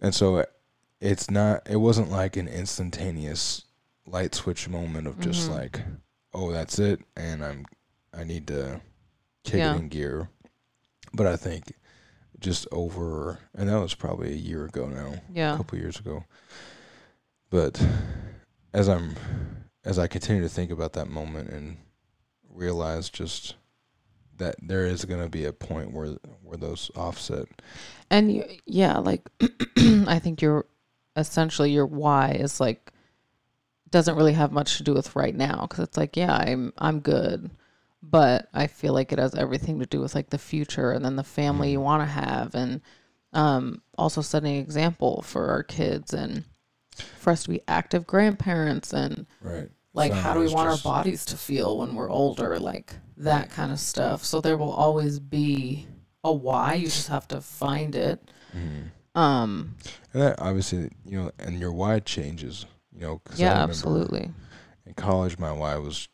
and 0.00 0.14
so 0.14 0.36
it- 0.38 0.52
it's 1.00 1.30
not. 1.30 1.68
It 1.68 1.76
wasn't 1.76 2.10
like 2.10 2.36
an 2.36 2.46
instantaneous 2.46 3.64
light 4.06 4.34
switch 4.36 4.68
moment 4.68 5.06
of 5.08 5.18
just 5.18 5.48
Mhm. 5.48 5.54
like, 5.54 5.80
oh, 6.32 6.52
that's 6.52 6.78
it, 6.78 7.00
and 7.16 7.44
I'm 7.44 7.66
I 8.14 8.22
need 8.24 8.46
to 8.48 8.80
kick 9.44 9.58
Yeah. 9.58 9.76
in 9.76 9.88
gear. 9.88 10.28
But 11.14 11.26
I 11.26 11.36
think 11.36 11.74
just 12.38 12.66
over, 12.72 13.38
and 13.54 13.68
that 13.68 13.80
was 13.80 13.94
probably 13.94 14.32
a 14.32 14.36
year 14.36 14.64
ago 14.64 14.86
now, 14.86 15.14
yeah, 15.32 15.54
a 15.54 15.56
couple 15.56 15.78
years 15.78 15.98
ago. 15.98 16.24
But 17.50 17.84
as 18.72 18.88
I'm, 18.88 19.14
as 19.84 19.98
I 19.98 20.06
continue 20.06 20.42
to 20.42 20.48
think 20.48 20.70
about 20.70 20.94
that 20.94 21.08
moment 21.08 21.50
and 21.50 21.76
realize 22.48 23.10
just 23.10 23.54
that 24.38 24.56
there 24.62 24.86
is 24.86 25.04
going 25.04 25.22
to 25.22 25.28
be 25.28 25.44
a 25.44 25.52
point 25.52 25.92
where 25.92 26.16
where 26.42 26.56
those 26.56 26.90
offset. 26.96 27.46
And 28.10 28.32
you, 28.32 28.44
yeah, 28.66 28.98
like 28.98 29.28
I 29.76 30.18
think 30.18 30.40
your 30.40 30.64
essentially 31.14 31.70
your 31.70 31.84
why 31.86 32.30
is 32.30 32.58
like 32.58 32.90
doesn't 33.90 34.16
really 34.16 34.32
have 34.32 34.50
much 34.52 34.78
to 34.78 34.82
do 34.82 34.94
with 34.94 35.14
right 35.14 35.34
now 35.34 35.66
because 35.68 35.84
it's 35.84 35.98
like 35.98 36.16
yeah 36.16 36.34
I'm 36.34 36.72
I'm 36.78 37.00
good, 37.00 37.50
but 38.02 38.48
I 38.52 38.66
feel 38.66 38.92
like 38.92 39.12
it 39.12 39.18
has 39.18 39.34
everything 39.34 39.78
to 39.78 39.86
do 39.86 40.00
with 40.00 40.14
like 40.14 40.30
the 40.30 40.38
future 40.38 40.90
and 40.92 41.04
then 41.04 41.16
the 41.16 41.24
family 41.24 41.70
you 41.70 41.80
want 41.80 42.02
to 42.02 42.06
have 42.06 42.54
and 42.54 42.80
Um, 43.34 43.80
also 43.96 44.20
setting 44.20 44.56
an 44.56 44.60
example 44.60 45.22
for 45.22 45.48
our 45.48 45.62
kids 45.62 46.12
and 46.12 46.44
for 47.18 47.30
us 47.30 47.44
to 47.44 47.48
be 47.48 47.62
active 47.66 48.06
grandparents 48.06 48.92
and 48.92 49.26
Right. 49.40 49.70
like 49.94 50.12
how 50.12 50.34
do 50.34 50.40
we 50.40 50.48
want 50.48 50.68
just- 50.68 50.84
our 50.84 50.92
bodies 50.92 51.24
to 51.26 51.36
feel 51.38 51.78
when 51.78 51.94
we're 51.94 52.10
older 52.10 52.58
like 52.60 52.96
that 53.16 53.48
kind 53.50 53.72
of 53.72 53.80
stuff 53.80 54.22
so 54.24 54.42
there 54.42 54.58
will 54.58 54.72
always 54.72 55.18
be 55.18 55.86
a 56.24 56.30
why 56.32 56.74
you 56.74 56.86
just 56.88 57.08
have 57.08 57.26
to 57.28 57.40
find 57.40 57.94
it 57.94 58.20
Mhm. 58.54 58.90
um 59.14 59.76
And 60.12 60.22
that 60.22 60.38
obviously, 60.38 60.90
you 61.06 61.18
know, 61.18 61.30
and 61.38 61.58
your 61.58 61.72
why 61.72 62.00
changes, 62.00 62.66
you 62.92 63.00
know. 63.00 63.22
yeah 63.34 63.52
absolutely 63.62 64.30
In 64.84 64.92
college, 64.94 65.38
my 65.38 65.52
why 65.52 65.76
was 65.76 66.08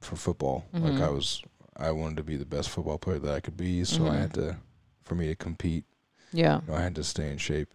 for 0.00 0.16
football. 0.16 0.64
Like 0.72 0.94
Mhm. 0.94 1.00
I 1.00 1.10
was, 1.10 1.42
I 1.76 1.90
wanted 1.92 2.16
to 2.18 2.22
be 2.24 2.36
the 2.36 2.44
best 2.46 2.68
football 2.70 2.98
player 2.98 3.18
that 3.18 3.34
I 3.34 3.40
could 3.40 3.56
be. 3.56 3.84
So 3.84 4.06
I 4.06 4.10
Mhm. 4.16 4.18
had 4.20 4.34
to, 4.34 4.56
for 5.02 5.14
me 5.14 5.26
to 5.28 5.34
compete, 5.36 5.84
yeah 6.32 6.60
you 6.62 6.68
know, 6.68 6.74
I 6.74 6.82
had 6.82 6.94
to 6.96 7.04
stay 7.04 7.30
in 7.30 7.38
shape. 7.38 7.74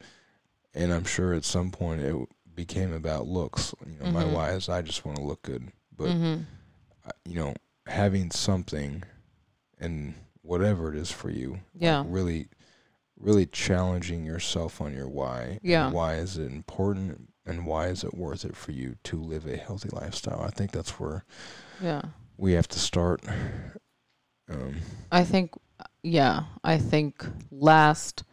And 0.73 0.91
I'm 0.93 1.05
sure 1.05 1.33
at 1.33 1.45
some 1.45 1.71
point 1.71 2.01
it 2.01 2.15
became 2.55 2.93
about 2.93 3.27
looks. 3.27 3.73
You 3.85 3.99
know, 4.03 4.11
my 4.11 4.23
Mhm. 4.23 4.31
why 4.33 4.51
is 4.51 4.69
I 4.69 4.81
just 4.81 5.05
want 5.05 5.17
to 5.17 5.23
look 5.23 5.41
good. 5.43 5.71
But 5.95 6.09
mm-hmm. 6.09 6.43
I- 7.05 7.11
you 7.25 7.35
know, 7.35 7.53
having 7.87 8.31
something 8.31 9.03
and 9.79 10.13
whatever 10.41 10.91
it 10.93 10.97
is 10.97 11.11
for 11.11 11.29
you, 11.29 11.51
like, 11.51 11.61
Yeah. 11.75 12.03
really, 12.07 12.47
really 13.19 13.45
challenging 13.45 14.25
yourself 14.25 14.81
on 14.81 14.93
your 14.93 15.07
why. 15.09 15.59
Yeah. 15.61 15.89
why 15.91 16.15
is 16.15 16.37
it 16.37 16.51
important, 16.51 17.32
and 17.45 17.65
why 17.65 17.87
is 17.87 18.03
it 18.03 18.13
worth 18.13 18.45
it 18.45 18.55
for 18.55 18.71
you 18.71 18.95
to 19.03 19.17
live 19.17 19.45
a 19.45 19.57
healthy 19.57 19.89
lifestyle? 19.91 20.41
I 20.41 20.49
think 20.49 20.71
that's 20.71 20.99
where 20.99 21.25
yeah 21.81 22.01
we 22.37 22.53
have 22.53 22.67
to 22.69 22.79
start. 22.79 23.21
Um, 24.49 24.75
i 25.11 25.23
think 25.23 25.53
yeah 26.03 26.43
i 26.65 26.77
think 26.77 27.25
last 27.49 28.23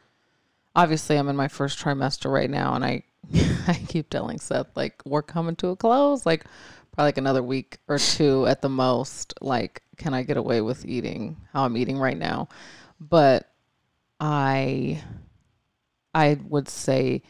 obviously 0.75 1.17
i'm 1.17 1.29
in 1.29 1.37
my 1.37 1.47
first 1.47 1.79
trimester 1.79 2.33
right 2.33 2.51
now 2.51 2.75
and 2.75 2.85
i 2.85 3.03
i 3.69 3.75
keep 3.87 4.11
telling 4.11 4.41
seth 4.41 4.67
like 4.75 5.01
we're 5.05 5.23
coming 5.23 5.55
to 5.57 5.69
a 5.69 5.77
close 5.77 6.27
like 6.27 6.45
probably 6.93 7.09
like 7.09 7.19
another 7.19 7.45
week 7.45 7.79
or 7.87 7.99
two 7.99 8.45
at 8.47 8.61
the 8.61 8.69
most 8.69 9.35
like 9.41 9.83
can 9.97 10.13
i 10.13 10.23
get 10.25 10.37
away 10.37 10.61
with 10.61 10.85
eating 10.85 11.37
how 11.53 11.65
i'm 11.65 11.77
eating 11.77 11.97
right 11.97 12.19
now 12.19 12.49
but 12.99 13.53
i 14.19 15.01
i 16.13 16.37
would 16.49 16.69
say 16.69 17.23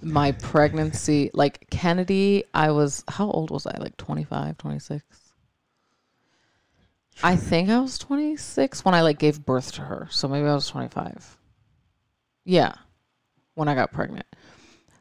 my 0.00 0.32
pregnancy 0.32 1.30
like 1.34 1.68
kennedy 1.70 2.44
i 2.54 2.70
was 2.70 3.04
how 3.08 3.28
old 3.30 3.50
was 3.50 3.66
i? 3.66 3.76
Like 3.78 3.96
25 3.96 4.56
26 4.58 5.04
i 7.22 7.34
think 7.34 7.68
i 7.68 7.80
was 7.80 7.98
26 7.98 8.84
when 8.84 8.94
i 8.94 9.02
like 9.02 9.18
gave 9.18 9.44
birth 9.44 9.72
to 9.72 9.82
her. 9.82 10.06
So 10.10 10.28
maybe 10.28 10.46
i 10.46 10.54
was 10.54 10.68
25 10.68 11.36
yeah 12.44 12.74
when 13.54 13.68
i 13.68 13.74
got 13.74 13.92
pregnant. 13.92 14.26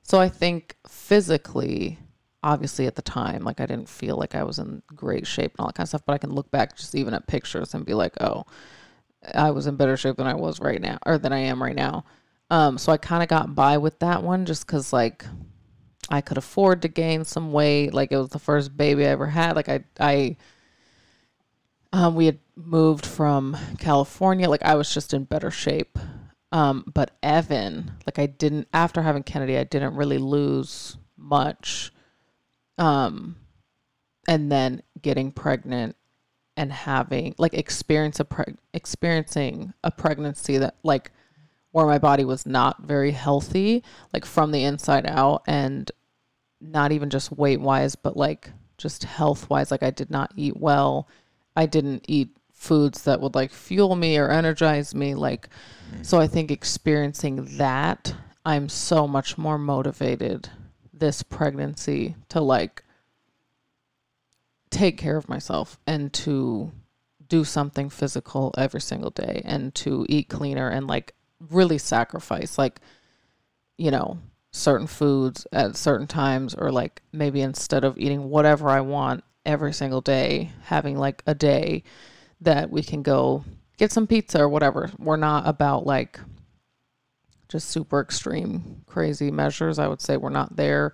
So 0.01 0.20
i 0.20 0.30
think 0.30 0.75
physically 0.88 2.00
obviously 2.44 2.88
at 2.88 2.96
the 2.96 3.01
time 3.01 3.44
like 3.44 3.60
i 3.60 3.66
didn't 3.66 3.89
feel 3.89 4.16
like 4.16 4.36
i 4.36 4.44
was 4.44 4.60
in 4.60 4.82
great 4.96 5.25
shape 5.27 5.51
and 5.51 5.60
all 5.60 5.68
that 5.68 5.75
kind 5.75 5.86
of 5.86 5.89
stuff 5.89 6.04
but 6.06 6.13
i 6.13 6.18
can 6.18 6.32
look 6.32 6.50
back 6.51 6.77
just 6.77 6.96
even 6.96 7.13
at 7.13 7.27
pictures 7.27 7.74
and 7.74 7.86
be 7.86 7.94
like 7.94 8.13
oh 8.22 8.44
i 9.34 9.50
was 9.51 9.68
in 9.68 9.75
better 9.75 9.98
shape 9.98 10.16
than 10.18 10.27
i 10.27 10.34
was 10.34 10.60
right 10.60 10.82
now 10.82 10.98
or 11.06 11.18
than 11.18 11.34
i 11.34 11.39
am 11.39 11.62
right 11.62 11.75
now 11.75 12.06
um 12.50 12.77
so 12.77 12.92
i 12.92 12.98
kind 12.98 13.24
of 13.24 13.30
got 13.30 13.56
by 13.56 13.77
with 13.77 13.98
that 14.00 14.24
one 14.24 14.46
just 14.46 14.66
because 14.66 14.94
like 14.94 15.25
i 16.10 16.22
could 16.22 16.38
afford 16.38 16.82
to 16.82 16.88
gain 16.88 17.24
some 17.24 17.51
weight 17.51 17.94
like 17.94 18.12
it 18.12 18.18
was 18.18 18.30
the 18.30 18.39
first 18.39 18.75
baby 18.75 19.06
i 19.06 19.10
ever 19.10 19.27
had 19.27 19.56
like 19.56 19.70
i 19.70 19.84
i 20.00 20.36
um, 21.94 22.16
we 22.16 22.25
had 22.25 22.39
moved 22.56 23.06
from 23.06 23.58
California. 23.80 24.50
Like 24.50 24.63
I 24.63 24.75
was 24.75 24.94
just 24.94 25.13
in 25.13 25.24
better 25.24 25.51
shape. 25.51 25.98
Um, 26.51 26.84
but 26.94 27.12
Evan, 27.22 27.92
like 28.06 28.20
I 28.20 28.25
didn't 28.25 28.68
after 28.74 29.01
having 29.01 29.24
Kennedy, 29.24 29.58
I 29.58 29.63
didn't 29.63 29.96
really 29.96 30.18
lose 30.18 30.98
much. 31.18 31.92
Um, 32.77 33.38
and 34.27 34.51
then 34.51 34.82
getting 35.01 35.32
pregnant 35.32 35.96
and 36.56 36.72
having 36.72 37.36
like 37.38 37.54
experience 37.54 38.20
a 38.20 38.25
preg- 38.25 38.58
experiencing 38.74 39.74
a 39.84 39.92
pregnancy 39.92 40.58
that 40.58 40.75
like 40.84 41.12
where 41.77 41.86
my 41.86 42.00
body 42.00 42.25
was 42.25 42.48
not 42.48 42.81
very 42.81 43.12
healthy, 43.12 43.84
like 44.12 44.25
from 44.25 44.51
the 44.51 44.63
inside 44.63 45.05
out, 45.05 45.43
and 45.46 45.91
not 46.60 46.91
even 46.91 47.07
just 47.07 47.31
weight 47.31 47.62
wise, 47.62 47.96
but 47.96 48.17
like 48.17 48.50
just 48.79 49.03
health 49.03 49.48
wise. 49.48 49.69
Like 49.69 49.84
I 49.84 49.91
did 49.91 50.10
not 50.10 50.34
eat 50.36 50.57
well. 50.57 51.07
I 51.55 51.67
didn't 51.67 52.03
eat 52.07 52.36
foods 52.51 53.03
that 53.03 53.22
would 53.22 53.36
like 53.36 53.51
fuel 53.51 53.96
me 53.96 54.17
or 54.17 54.31
energize 54.31 54.96
me. 54.96 55.13
Like, 55.13 55.50
mm-hmm. 55.91 56.01
so 56.01 56.19
I 56.19 56.25
think 56.25 56.50
experiencing 56.50 57.46
that, 57.57 58.12
I'm 58.43 58.69
so 58.69 59.07
much 59.07 59.38
more 59.38 59.60
motivated 59.60 60.50
this 60.91 61.22
pregnancy 61.22 62.15
to 62.29 62.41
like 62.41 62.84
take 64.72 64.98
care 64.98 65.17
of 65.17 65.29
myself 65.29 65.77
and 65.86 66.12
to 66.13 66.72
do 67.29 67.43
something 67.43 67.91
physical 67.91 68.51
every 68.57 68.81
single 68.81 69.12
day 69.12 69.43
and 69.46 69.75
to 69.75 70.07
eat 70.10 70.27
cleaner 70.27 70.69
and 70.69 70.88
like 70.88 71.13
really 71.50 71.77
sacrifice 71.77 72.58
like 72.58 72.79
you 73.77 73.91
know 73.91 74.17
certain 74.51 74.88
foods 74.88 75.46
at 75.51 75.75
certain 75.75 76.08
times 76.08 76.56
or 76.56 76.72
like 76.72 77.01
maybe 77.12 77.41
instead 77.41 77.84
of 77.84 77.98
eating 77.98 78.29
whatever 78.29 78.70
I 78.70 78.82
want 78.82 79.24
every 79.46 79.74
single 79.74 80.01
day 80.01 80.51
having 80.63 80.98
like 80.98 81.22
a 81.27 81.36
day 81.36 81.84
that 82.41 82.70
we 82.70 82.82
can 82.82 83.01
go 83.01 83.44
get 83.77 83.91
some 83.91 84.08
pizza 84.08 84.41
or 84.41 84.50
whatever. 84.50 84.91
We're 84.98 85.15
not 85.17 85.48
about 85.48 85.86
like 85.86 86.20
just 87.50 87.70
super 87.70 88.01
extreme 88.01 88.84
crazy 88.88 89.32
measures 89.32 89.79
I 89.79 89.88
would 89.88 90.01
say 90.01 90.17
we're 90.17 90.29
not 90.29 90.56
there. 90.56 90.94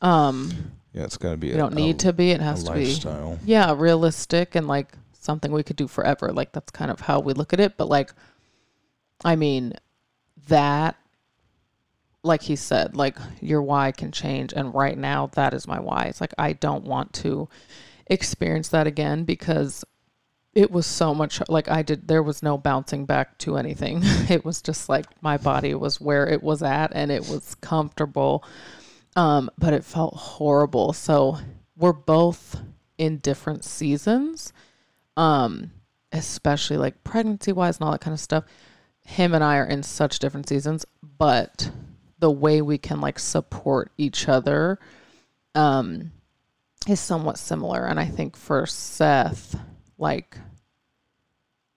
Um 0.00 0.72
yeah, 0.94 1.04
it's 1.04 1.16
got 1.16 1.32
to 1.32 1.36
be. 1.36 1.50
we 1.50 1.56
don't 1.56 1.74
need 1.74 1.98
to 2.00 2.12
be 2.12 2.30
it 2.30 2.40
has 2.40 2.64
to 2.64 2.72
be 2.72 2.96
yeah 3.44 3.74
realistic 3.76 4.54
and 4.54 4.66
like 4.66 4.92
something 5.12 5.52
we 5.52 5.62
could 5.62 5.76
do 5.76 5.88
forever. 5.88 6.32
Like 6.32 6.52
that's 6.52 6.70
kind 6.70 6.90
of 6.90 7.00
how 7.00 7.20
we 7.20 7.32
look 7.32 7.52
at 7.52 7.60
it 7.60 7.76
but 7.76 7.88
like 7.88 8.12
i 9.24 9.36
mean 9.36 9.72
that 10.48 10.96
like 12.22 12.42
he 12.42 12.56
said 12.56 12.96
like 12.96 13.16
your 13.40 13.62
why 13.62 13.92
can 13.92 14.12
change 14.12 14.52
and 14.52 14.74
right 14.74 14.98
now 14.98 15.26
that 15.34 15.54
is 15.54 15.66
my 15.66 15.80
why. 15.80 16.04
It's 16.04 16.20
like 16.20 16.34
i 16.38 16.52
don't 16.52 16.84
want 16.84 17.12
to 17.14 17.48
experience 18.06 18.68
that 18.68 18.86
again 18.86 19.24
because 19.24 19.84
it 20.54 20.70
was 20.70 20.86
so 20.86 21.14
much 21.14 21.40
like 21.48 21.68
i 21.68 21.82
did 21.82 22.08
there 22.08 22.22
was 22.22 22.42
no 22.42 22.58
bouncing 22.58 23.04
back 23.06 23.38
to 23.38 23.56
anything. 23.56 24.02
It 24.30 24.44
was 24.44 24.62
just 24.62 24.88
like 24.88 25.06
my 25.22 25.36
body 25.36 25.74
was 25.74 26.00
where 26.00 26.26
it 26.26 26.42
was 26.42 26.62
at 26.62 26.92
and 26.94 27.10
it 27.10 27.28
was 27.28 27.54
comfortable 27.56 28.44
um 29.16 29.50
but 29.58 29.72
it 29.72 29.84
felt 29.84 30.14
horrible. 30.14 30.92
So 30.92 31.38
we're 31.76 31.92
both 31.92 32.60
in 32.98 33.18
different 33.18 33.64
seasons 33.64 34.52
um 35.16 35.70
especially 36.12 36.76
like 36.76 37.04
pregnancy 37.04 37.52
wise 37.52 37.76
and 37.76 37.84
all 37.84 37.92
that 37.92 38.00
kind 38.00 38.14
of 38.14 38.20
stuff 38.20 38.44
him 39.08 39.32
and 39.32 39.42
i 39.42 39.56
are 39.56 39.64
in 39.64 39.82
such 39.82 40.18
different 40.18 40.46
seasons 40.46 40.84
but 41.16 41.70
the 42.18 42.30
way 42.30 42.60
we 42.60 42.76
can 42.76 43.00
like 43.00 43.18
support 43.18 43.90
each 43.96 44.28
other 44.28 44.78
um 45.54 46.12
is 46.86 47.00
somewhat 47.00 47.38
similar. 47.38 47.86
And 47.86 47.98
i 47.98 48.04
think 48.04 48.36
for 48.36 48.66
seth 48.66 49.58
like 49.96 50.38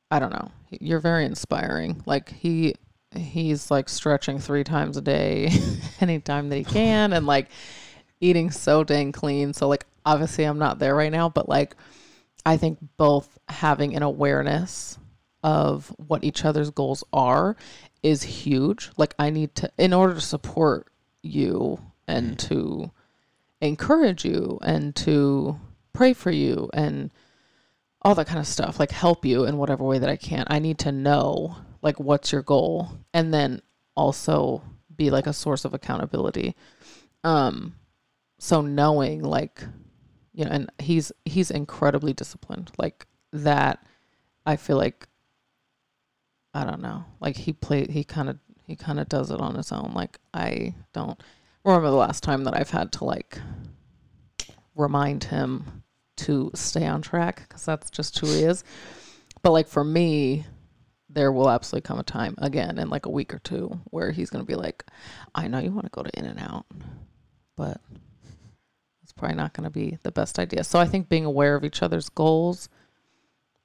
i 0.09 0.19
don't 0.19 0.31
know. 0.31 0.51
You're 0.69 1.00
very 1.00 1.25
inspiring. 1.25 2.03
Like 2.05 2.29
he 2.29 2.75
he's 3.15 3.71
like 3.71 3.89
stretching 3.89 4.39
three 4.39 4.63
times 4.63 4.97
a 4.97 5.01
day 5.01 5.51
anytime 6.01 6.50
that 6.50 6.57
he 6.57 6.63
can 6.63 7.13
and 7.13 7.25
like 7.25 7.50
eating 8.19 8.51
so 8.51 8.83
dang 8.83 9.11
clean. 9.11 9.53
So 9.53 9.67
like 9.67 9.85
obviously 10.05 10.43
i'm 10.43 10.57
not 10.57 10.79
there 10.79 10.95
right 10.95 11.11
now 11.11 11.29
but 11.29 11.47
like 11.47 11.75
i 12.43 12.57
think 12.57 12.79
both 12.97 13.38
having 13.47 13.95
an 13.95 14.01
awareness 14.01 14.97
of 15.43 15.93
what 15.98 16.24
each 16.24 16.45
other's 16.45 16.69
goals 16.69 17.03
are 17.12 17.55
is 18.03 18.24
huge. 18.24 18.89
Like 18.98 19.13
i 19.19 19.29
need 19.29 19.55
to 19.55 19.71
in 19.77 19.93
order 19.93 20.13
to 20.15 20.21
support 20.21 20.88
you 21.21 21.79
and 22.07 22.38
to 22.39 22.91
encourage 23.62 24.25
you 24.25 24.60
and 24.63 24.95
to 24.95 25.60
pray 25.93 26.13
for 26.13 26.31
you 26.31 26.69
and 26.74 27.12
all 28.01 28.15
that 28.15 28.25
kind 28.25 28.39
of 28.39 28.48
stuff 28.48 28.79
like 28.79 28.89
help 28.89 29.24
you 29.24 29.43
in 29.43 29.57
whatever 29.57 29.83
way 29.83 30.00
that 30.00 30.10
i 30.10 30.15
can 30.15 30.43
i 30.48 30.57
need 30.57 30.79
to 30.79 30.91
know 30.91 31.55
like 31.83 32.00
what's 32.00 32.31
your 32.31 32.41
goal 32.41 32.89
and 33.13 33.31
then 33.31 33.62
also 33.95 34.63
be 34.95 35.10
like 35.10 35.27
a 35.27 35.33
source 35.33 35.65
of 35.65 35.74
accountability. 35.74 36.55
Um 37.24 37.75
so 38.39 38.62
knowing 38.62 39.24
like 39.24 39.63
you 40.33 40.45
know 40.45 40.51
and 40.51 40.71
he's 40.79 41.12
he's 41.25 41.51
incredibly 41.51 42.13
disciplined. 42.13 42.71
Like 42.77 43.07
that 43.33 43.86
i 44.45 44.57
feel 44.57 44.77
like 44.77 45.07
i 46.53 46.63
don't 46.63 46.81
know. 46.81 47.05
Like 47.20 47.38
he 47.38 47.53
played 47.53 47.89
he 47.89 48.03
kind 48.03 48.29
of 48.29 48.38
he 48.65 48.75
kind 48.75 49.00
of 49.00 49.10
does 49.10 49.31
it 49.31 49.39
on 49.39 49.55
his 49.55 49.72
own. 49.72 49.91
Like 49.93 50.20
i 50.34 50.74
don't 50.93 51.22
remember 51.63 51.89
the 51.89 51.96
last 51.96 52.24
time 52.24 52.43
that 52.46 52.58
i've 52.58 52.72
had 52.72 52.91
to 52.91 53.05
like 53.05 53.39
remind 54.75 55.25
him 55.25 55.84
to 56.17 56.50
stay 56.55 56.88
on 56.88 57.01
track 57.01 57.48
because 57.48 57.65
that's 57.65 57.89
just 57.89 58.17
who 58.20 58.27
he 58.27 58.43
is. 58.43 58.63
But 59.41 59.51
like 59.51 59.67
for 59.67 59.84
me 59.84 60.46
there 61.13 61.31
will 61.31 61.50
absolutely 61.50 61.86
come 61.86 62.00
a 62.00 62.03
time 62.03 62.36
again 62.38 62.77
in 62.77 62.89
like 62.89 63.05
a 63.05 63.12
week 63.12 63.34
or 63.34 63.39
two 63.39 63.79
where 63.89 64.12
he's 64.12 64.29
going 64.29 64.43
to 64.43 64.48
be 64.48 64.55
like, 64.55 64.86
I 65.36 65.48
know 65.48 65.60
you 65.60 65.72
want 65.72 65.86
to 65.86 65.91
go 65.91 66.03
to 66.03 66.17
In 66.17 66.25
and 66.25 66.39
Out, 66.39 66.65
but 67.58 67.81
it's 69.03 69.12
probably 69.12 69.36
not 69.36 69.53
going 69.53 69.65
to 69.65 69.70
be 69.70 69.98
the 70.03 70.12
best 70.12 70.39
idea. 70.39 70.63
So 70.63 70.79
I 70.79 70.86
think 70.86 71.10
being 71.10 71.25
aware 71.25 71.55
of 71.55 71.65
each 71.65 71.84
other's 71.84 72.10
goals 72.10 72.70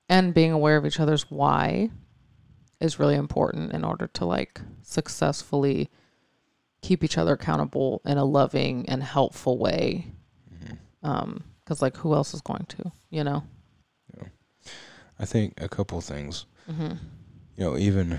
and 0.09 0.35
being 0.35 0.53
aware 0.53 0.77
of 0.77 0.87
each 0.87 0.99
other's 1.01 1.31
why 1.31 1.91
is 2.81 2.99
really 2.99 3.15
important 3.15 3.73
in 3.73 3.85
order 3.85 4.07
to 4.09 4.25
like 4.25 4.61
successfully 4.83 5.91
keep 6.83 7.03
each 7.03 7.19
other 7.19 7.35
accountable 7.35 8.03
in 8.05 8.19
a 8.19 8.25
loving 8.25 8.89
and 8.89 9.03
helpful 9.03 9.59
way. 9.59 10.13
Um, 11.03 11.45
because 11.65 11.83
like 11.83 11.97
who 11.97 12.15
else 12.15 12.33
is 12.35 12.41
going 12.41 12.67
to, 12.69 12.93
you 13.11 13.25
know? 13.25 13.45
I 15.19 15.25
think 15.25 15.55
a 15.61 15.69
couple 15.69 16.01
things. 16.01 16.47
Mm-hmm. 16.71 16.97
You 17.57 17.65
know, 17.65 17.77
even 17.77 18.19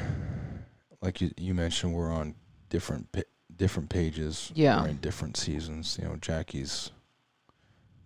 like 1.02 1.22
you 1.22 1.32
you 1.38 1.54
mentioned, 1.54 1.94
we're 1.94 2.12
on 2.12 2.36
different 2.70 3.12
pa- 3.12 3.22
different 3.56 3.90
pages. 3.90 4.52
Yeah. 4.56 4.82
We're 4.82 4.90
in 4.90 4.98
different 4.98 5.38
seasons. 5.38 5.98
You 6.02 6.08
know, 6.08 6.16
Jackie's 6.16 6.92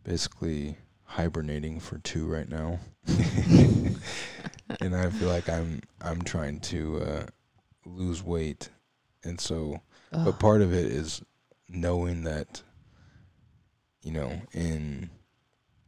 basically 0.04 0.78
hibernating 1.04 1.80
for 1.80 2.00
two 2.00 2.26
right 2.26 2.50
now, 2.50 2.80
and 4.80 4.96
I 4.96 5.10
feel 5.10 5.28
like 5.30 5.50
I'm 5.50 5.82
I'm 6.02 6.22
trying 6.22 6.60
to 6.62 7.02
uh, 7.02 7.24
lose 7.86 8.24
weight, 8.24 8.70
and 9.24 9.40
so 9.40 9.82
but 10.12 10.40
part 10.40 10.62
of 10.62 10.74
it 10.74 10.86
is 10.86 11.22
knowing 11.70 12.24
that 12.24 12.62
you 14.04 14.12
know 14.12 14.42
in 14.54 15.10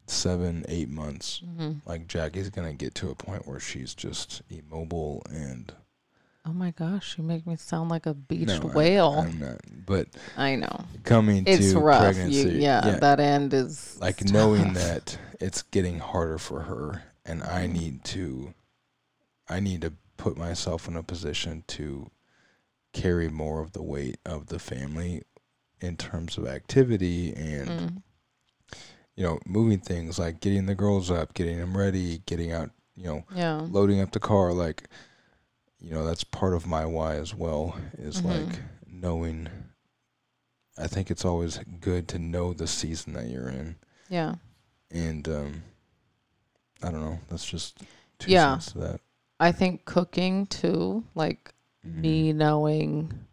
seven 0.08 0.66
eight 0.68 0.90
months 0.90 1.42
hmm 1.58 1.72
like 1.86 2.08
Jackie's 2.08 2.50
gonna 2.50 2.74
get 2.74 2.94
to 2.96 3.10
a 3.10 3.16
point 3.16 3.48
where 3.48 3.60
she's 3.60 3.94
just 3.96 4.42
immobile 4.50 5.24
and 5.30 5.74
Oh 6.46 6.52
my 6.52 6.72
gosh, 6.72 7.18
you 7.18 7.24
make 7.24 7.48
me 7.48 7.56
sound 7.56 7.90
like 7.90 8.06
a 8.06 8.14
beached 8.14 8.62
no, 8.66 8.70
I- 8.70 8.74
whale. 8.76 9.26
I'm 9.26 9.40
not. 9.40 9.62
But 9.86 10.10
I, 10.36 10.56
know. 10.58 10.86
coming 11.06 11.46
It's 11.48 11.72
to 11.72 11.80
rough. 11.80 12.02
pregnancy, 12.02 12.56
You, 12.56 12.60
yeah, 12.64 12.98
that 13.00 13.22
end 13.22 13.54
is 13.54 13.98
like 14.02 14.20
it's 14.20 14.30
knowing 14.34 14.74
that 14.74 15.18
it's 15.40 15.62
getting 15.62 16.00
harder 16.00 16.38
for 16.38 16.64
her, 16.64 17.02
and 17.26 17.44
I 17.44 17.64
Mm-hmm. 17.64 17.72
need 17.74 18.04
to, 18.04 18.54
I 19.54 19.60
need 19.60 19.82
to 19.82 19.94
put 20.18 20.36
myself 20.38 20.88
in 20.88 20.96
a 20.96 21.04
position 21.04 21.64
to 21.68 22.10
carry 22.92 23.30
more 23.30 23.62
of 23.62 23.74
the 23.74 23.84
weight 23.84 24.18
of 24.26 24.48
the 24.48 24.58
family 24.60 25.24
in 25.80 25.96
terms 25.98 26.38
of 26.38 26.48
activity 26.48 27.34
and 27.36 27.70
Mm. 27.70 28.02
you 29.16 29.24
know 29.24 29.40
moving 29.46 29.80
things 29.80 30.18
like 30.18 30.40
getting 30.40 30.66
the 30.66 30.76
girls 30.76 31.12
up, 31.12 31.34
getting 31.34 31.60
them 31.60 31.78
ready, 31.78 32.20
getting 32.26 32.52
out, 32.52 32.72
you 32.96 33.04
know, 33.06 33.26
Yeah. 33.36 33.58
loading 33.70 34.00
up 34.02 34.12
the 34.12 34.20
car 34.20 34.54
like 34.54 34.90
you 35.80 35.92
know 35.92 36.06
that's 36.06 36.24
part 36.24 36.54
of 36.54 36.66
my 36.66 36.86
why 36.86 37.16
as 37.16 37.36
well 37.36 37.76
is 37.98 38.22
Mhm. 38.22 38.26
like 38.48 38.60
knowing 38.88 39.50
i 40.78 40.88
think 40.88 41.12
it's 41.12 41.26
always 41.26 41.60
good 41.82 42.08
to 42.08 42.18
know 42.18 42.54
the 42.54 42.68
season 42.68 43.14
that 43.14 43.28
you're 43.28 43.50
in 43.50 43.76
Yeah. 44.10 44.36
and 44.90 45.28
um 45.28 45.64
i 46.82 46.90
don't 46.90 47.02
know 47.04 47.20
that's 47.30 47.46
just 47.46 47.80
two 48.18 48.32
Yeah. 48.32 48.54
cents 48.54 48.72
to 48.72 48.78
that 48.80 49.02
I 49.40 49.52
think 49.52 49.86
cooking 49.86 50.46
too, 50.46 51.04
like 51.16 51.54
Mhm. 51.86 52.02
me 52.02 52.34
knowing 52.34 53.26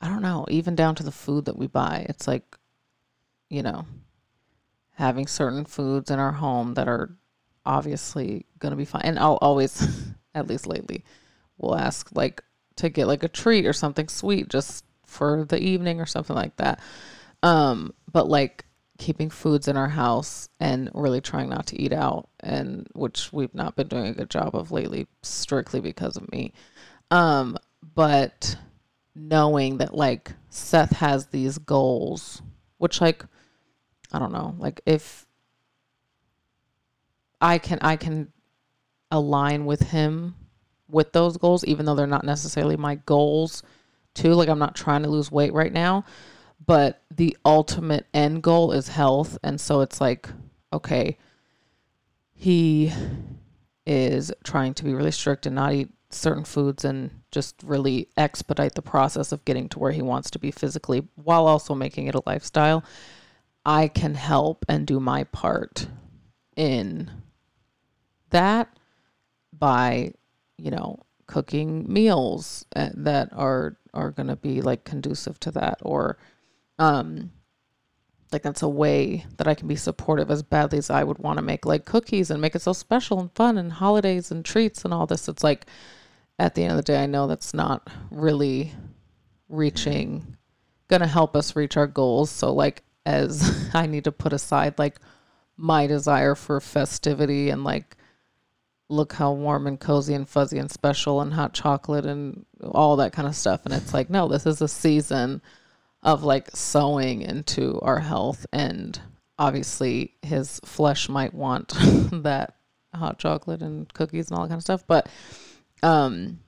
I 0.00 0.08
don't 0.08 0.20
know, 0.22 0.44
even 0.50 0.74
down 0.74 0.94
to 0.96 1.02
the 1.02 1.10
food 1.10 1.46
that 1.46 1.56
we 1.56 1.66
buy. 1.66 2.04
It's 2.10 2.28
like, 2.28 2.58
you 3.48 3.62
know, 3.62 3.86
having 4.96 5.26
certain 5.26 5.64
foods 5.64 6.10
in 6.10 6.18
our 6.18 6.32
home 6.32 6.74
that 6.74 6.88
are 6.88 7.16
obviously 7.64 8.44
going 8.58 8.70
to 8.70 8.76
be 8.76 8.84
fine. 8.84 9.00
And 9.04 9.18
I'll 9.18 9.38
always, 9.40 9.88
at 10.34 10.46
least 10.46 10.66
lately, 10.66 11.04
will 11.56 11.74
ask 11.74 12.10
like 12.14 12.42
to 12.76 12.90
get 12.90 13.06
like 13.06 13.22
a 13.22 13.28
treat 13.28 13.64
or 13.64 13.72
something 13.72 14.08
sweet 14.08 14.48
just 14.48 14.84
for 15.06 15.44
the 15.46 15.58
evening 15.58 16.00
or 16.00 16.06
something 16.06 16.36
like 16.36 16.56
that. 16.56 16.80
Um, 17.42 17.94
but 18.12 18.28
like 18.28 18.66
keeping 18.98 19.28
foods 19.28 19.68
in 19.68 19.76
our 19.76 19.88
house 19.88 20.48
and 20.60 20.90
really 20.94 21.20
trying 21.20 21.48
not 21.48 21.66
to 21.66 21.80
eat 21.80 21.92
out 21.92 22.28
and 22.40 22.86
which 22.94 23.32
we've 23.32 23.54
not 23.54 23.74
been 23.76 23.88
doing 23.88 24.06
a 24.06 24.14
good 24.14 24.30
job 24.30 24.54
of 24.54 24.70
lately 24.70 25.06
strictly 25.22 25.80
because 25.80 26.16
of 26.16 26.30
me. 26.30 26.52
Um, 27.10 27.58
but 27.94 28.56
knowing 29.14 29.78
that 29.78 29.94
like 29.94 30.32
Seth 30.48 30.92
has 30.92 31.26
these 31.26 31.58
goals, 31.58 32.42
which 32.78 33.00
like 33.00 33.24
I 34.12 34.18
don't 34.18 34.32
know, 34.32 34.54
like 34.58 34.80
if 34.86 35.26
I 37.40 37.58
can 37.58 37.78
I 37.82 37.96
can 37.96 38.32
align 39.10 39.66
with 39.66 39.80
him 39.80 40.34
with 40.88 41.12
those 41.12 41.36
goals, 41.36 41.64
even 41.64 41.86
though 41.86 41.94
they're 41.94 42.06
not 42.06 42.24
necessarily 42.24 42.76
my 42.76 42.94
goals 42.94 43.62
too. 44.14 44.34
Like 44.34 44.48
I'm 44.48 44.58
not 44.58 44.76
trying 44.76 45.02
to 45.02 45.10
lose 45.10 45.32
weight 45.32 45.52
right 45.52 45.72
now, 45.72 46.04
but 46.64 47.02
the 47.10 47.36
ultimate 47.44 48.06
end 48.14 48.42
goal 48.42 48.72
is 48.72 48.88
health. 48.88 49.38
And 49.42 49.60
so 49.60 49.80
it's 49.80 50.00
like, 50.00 50.28
okay, 50.72 51.18
he 52.34 52.92
is 53.86 54.32
trying 54.44 54.74
to 54.74 54.84
be 54.84 54.94
really 54.94 55.10
strict 55.10 55.46
and 55.46 55.54
not 55.54 55.72
eat 55.72 55.90
certain 56.10 56.44
foods 56.44 56.84
and 56.84 57.10
just 57.30 57.56
really 57.62 58.08
expedite 58.16 58.74
the 58.74 58.82
process 58.82 59.32
of 59.32 59.44
getting 59.44 59.68
to 59.68 59.78
where 59.78 59.92
he 59.92 60.02
wants 60.02 60.30
to 60.30 60.38
be 60.38 60.50
physically 60.50 61.06
while 61.16 61.46
also 61.46 61.74
making 61.74 62.06
it 62.06 62.14
a 62.14 62.22
lifestyle. 62.26 62.84
I 63.66 63.88
can 63.88 64.14
help 64.14 64.64
and 64.68 64.86
do 64.86 65.00
my 65.00 65.24
part 65.24 65.88
in 66.56 67.10
that 68.30 68.68
by, 69.52 70.12
you 70.56 70.70
know, 70.70 71.00
cooking 71.26 71.90
meals 71.90 72.66
uh, 72.76 72.90
that 72.94 73.30
are 73.32 73.76
are 73.94 74.10
going 74.10 74.26
to 74.26 74.36
be 74.36 74.60
like 74.60 74.84
conducive 74.84 75.38
to 75.40 75.50
that 75.52 75.78
or 75.82 76.18
um 76.78 77.30
like 78.34 78.42
that's 78.42 78.62
a 78.62 78.68
way 78.68 79.24
that 79.36 79.46
I 79.46 79.54
can 79.54 79.68
be 79.68 79.76
supportive 79.76 80.30
as 80.30 80.42
badly 80.42 80.78
as 80.78 80.90
I 80.90 81.04
would 81.04 81.18
want 81.18 81.38
to 81.38 81.42
make 81.42 81.64
like 81.64 81.84
cookies 81.84 82.30
and 82.30 82.40
make 82.40 82.54
it 82.54 82.62
so 82.62 82.72
special 82.72 83.20
and 83.20 83.32
fun 83.32 83.56
and 83.56 83.72
holidays 83.72 84.30
and 84.30 84.44
treats 84.44 84.84
and 84.84 84.92
all 84.92 85.06
this. 85.06 85.28
It's 85.28 85.44
like 85.44 85.66
at 86.38 86.54
the 86.54 86.64
end 86.64 86.72
of 86.72 86.76
the 86.76 86.82
day, 86.82 87.02
I 87.02 87.06
know 87.06 87.28
that's 87.28 87.54
not 87.54 87.88
really 88.10 88.72
reaching, 89.48 90.36
gonna 90.88 91.06
help 91.06 91.36
us 91.36 91.54
reach 91.54 91.76
our 91.76 91.86
goals. 91.86 92.28
So 92.30 92.52
like 92.52 92.82
as 93.06 93.70
I 93.74 93.86
need 93.86 94.04
to 94.04 94.12
put 94.12 94.32
aside 94.32 94.78
like 94.78 94.98
my 95.56 95.86
desire 95.86 96.34
for 96.34 96.60
festivity 96.60 97.50
and 97.50 97.62
like 97.62 97.96
look 98.88 99.12
how 99.12 99.32
warm 99.32 99.66
and 99.66 99.78
cozy 99.78 100.14
and 100.14 100.28
fuzzy 100.28 100.58
and 100.58 100.70
special 100.70 101.20
and 101.20 101.32
hot 101.32 101.54
chocolate 101.54 102.04
and 102.04 102.44
all 102.62 102.96
that 102.96 103.12
kind 103.12 103.28
of 103.28 103.36
stuff. 103.36 103.64
And 103.64 103.72
it's 103.72 103.94
like, 103.94 104.10
no, 104.10 104.28
this 104.28 104.44
is 104.44 104.60
a 104.60 104.68
season 104.68 105.40
of 106.04 106.22
like 106.22 106.50
sowing 106.54 107.22
into 107.22 107.80
our 107.80 107.98
health 107.98 108.46
and 108.52 109.00
obviously 109.38 110.14
his 110.22 110.60
flesh 110.64 111.08
might 111.08 111.34
want 111.34 111.68
that 112.22 112.54
hot 112.94 113.18
chocolate 113.18 113.62
and 113.62 113.92
cookies 113.94 114.30
and 114.30 114.36
all 114.38 114.44
that 114.44 114.48
kind 114.50 114.58
of 114.58 114.62
stuff 114.62 114.84
but 114.86 115.08
um 115.82 116.38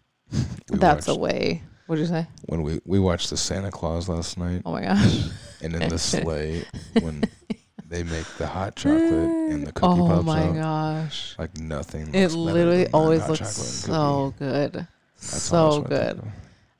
We 0.70 0.78
that's 0.78 1.08
a 1.08 1.14
way. 1.16 1.62
What 1.86 1.96
did 1.96 2.02
you 2.02 2.08
say? 2.08 2.26
When 2.46 2.62
we 2.62 2.80
we 2.84 2.98
watched 2.98 3.30
the 3.30 3.36
Santa 3.36 3.70
Clause 3.70 4.08
last 4.08 4.36
night. 4.38 4.62
Oh 4.64 4.72
my 4.72 4.82
gosh. 4.82 5.24
And 5.62 5.74
in 5.74 5.88
the 5.88 5.98
sleigh 5.98 6.64
when 7.00 7.24
they 7.88 8.02
make 8.02 8.26
the 8.36 8.46
hot 8.46 8.76
chocolate 8.76 9.00
and 9.00 9.66
the 9.66 9.72
cookie 9.72 10.00
oh 10.00 10.06
pops 10.06 10.26
my 10.26 10.48
out 10.48 10.54
gosh. 10.54 11.34
like 11.38 11.58
nothing 11.58 12.14
it 12.14 12.32
literally 12.32 12.86
always 12.88 13.26
looks 13.26 13.56
so 13.56 14.34
good. 14.38 14.74
That's 14.74 15.42
so 15.42 15.56
almost 15.56 15.82
what 15.82 15.92
I 15.92 16.04
think 16.08 16.20
good. 16.20 16.32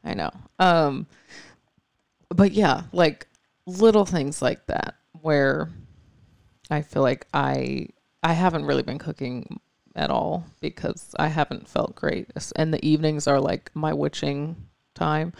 I 0.04 0.14
know. 0.14 0.30
Um 0.58 1.06
but 2.30 2.52
yeah, 2.52 2.82
like 2.92 3.26
little 3.66 4.04
things 4.04 4.40
like 4.42 4.66
that 4.66 4.96
where 5.20 5.70
I 6.70 6.82
feel 6.82 7.02
like 7.02 7.26
I 7.32 7.88
I 8.22 8.32
haven't 8.32 8.66
really 8.66 8.82
been 8.82 8.98
cooking 8.98 9.60
at 9.94 10.10
all 10.10 10.44
because 10.60 11.14
I 11.18 11.28
haven't 11.28 11.68
felt 11.68 11.96
great. 11.96 12.30
And 12.54 12.72
the 12.72 12.84
evenings 12.86 13.26
are 13.26 13.40
like 13.40 13.70
my 13.74 13.92
witching 13.92 14.68
time. 14.94 15.32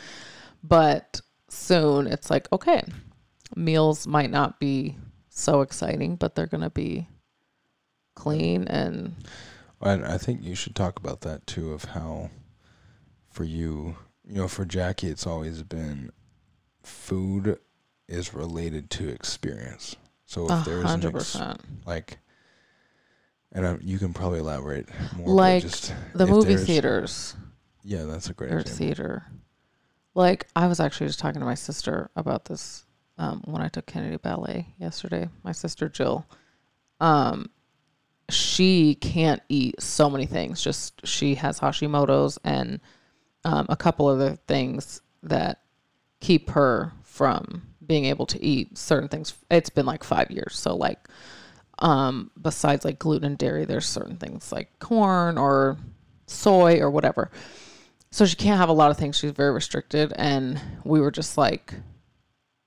But 0.65 1.21
soon 1.49 2.07
it's 2.07 2.31
like, 2.31 2.51
okay, 2.53 2.83
meals 3.55 4.07
might 4.07 4.31
not 4.31 4.59
be 4.59 4.97
so 5.29 5.61
exciting, 5.61 6.17
but 6.17 6.35
they're 6.35 6.47
going 6.47 6.63
to 6.63 6.71
be 6.71 7.09
clean 8.15 8.67
and 8.69 9.15
And 9.81 10.05
I 10.07 10.17
think 10.17 10.43
you 10.43 10.55
should 10.55 10.75
talk 10.75 10.99
about 10.99 11.21
that 11.21 11.47
too 11.47 11.73
of 11.73 11.85
how 11.85 12.31
for 13.29 13.45
you, 13.45 13.97
you 14.27 14.37
know, 14.37 14.49
for 14.49 14.65
Jackie 14.65 15.09
it's 15.09 15.27
always 15.27 15.63
been 15.63 16.11
food 16.87 17.59
is 18.09 18.33
related 18.35 18.91
to 18.91 19.09
experience. 19.09 19.97
So 20.25 20.49
if 20.51 20.65
there's 20.65 20.81
an 20.83 20.87
hundred 20.87 21.17
ex- 21.17 21.37
like 21.85 22.19
and 23.53 23.67
I, 23.67 23.79
you 23.81 23.99
can 23.99 24.13
probably 24.13 24.41
elaborate 24.41 24.89
more 25.17 25.29
Like 25.29 25.63
just 25.63 25.95
The 26.15 26.25
if 26.25 26.31
movie 26.31 26.55
there's- 26.55 26.67
theaters. 26.67 27.37
Yeah, 27.83 28.03
that's 28.05 28.29
a 28.29 28.35
great 28.35 28.53
or 28.53 28.59
example. 28.59 28.79
theater. 28.87 29.27
Like 30.15 30.49
I 30.57 30.67
was 30.67 30.81
actually 30.81 31.07
just 31.07 31.21
talking 31.21 31.41
to 31.41 31.47
my 31.47 31.55
sister 31.55 32.11
about 32.17 32.47
this 32.47 32.85
um, 33.19 33.43
when 33.45 33.63
I 33.63 33.69
took 33.69 33.87
Kennedy 33.87 34.17
Ballet 34.17 34.67
yesterday. 34.79 35.29
My 35.45 35.53
sister 35.53 35.89
Jill, 35.89 36.27
um, 37.01 37.49
she 38.29 38.97
can't 38.97 39.41
eat 39.49 39.81
so 39.81 40.11
many 40.11 40.27
things. 40.27 40.61
Just 40.63 41.07
she 41.07 41.37
has 41.37 41.61
Hashimoto's 41.61 42.39
and 42.45 42.81
um, 43.45 43.67
a 43.69 43.77
couple 43.77 44.07
other 44.09 44.37
things 44.49 45.01
that 45.23 45.61
keep 46.21 46.51
her 46.51 46.93
from 47.03 47.63
being 47.87 48.05
able 48.07 48.27
to 48.27 48.43
eat 48.43 48.77
certain 48.77 49.09
things. 49.09 49.35
It's 49.51 49.71
been 49.71 49.87
like 49.87 50.05
five 50.05 50.31
years. 50.31 50.59
So 50.59 50.75
like, 50.75 51.09
um, 51.79 52.31
besides 52.41 52.85
like 52.85 52.99
gluten 52.99 53.27
and 53.27 53.39
dairy, 53.39 53.65
there's 53.65 53.87
certain 53.87 54.17
things 54.17 54.51
like 54.53 54.79
corn 54.79 55.39
or 55.39 55.77
soy 56.27 56.81
or 56.81 56.91
whatever. 56.91 57.31
So 58.11 58.25
she 58.25 58.37
can't 58.37 58.59
have 58.59 58.69
a 58.69 58.75
lot 58.75 58.91
of 58.91 58.97
things. 58.97 59.19
She's 59.19 59.33
very 59.33 59.53
restricted. 59.53 60.13
And 60.17 60.61
we 60.85 61.01
were 61.01 61.11
just 61.11 61.37
like, 61.37 61.75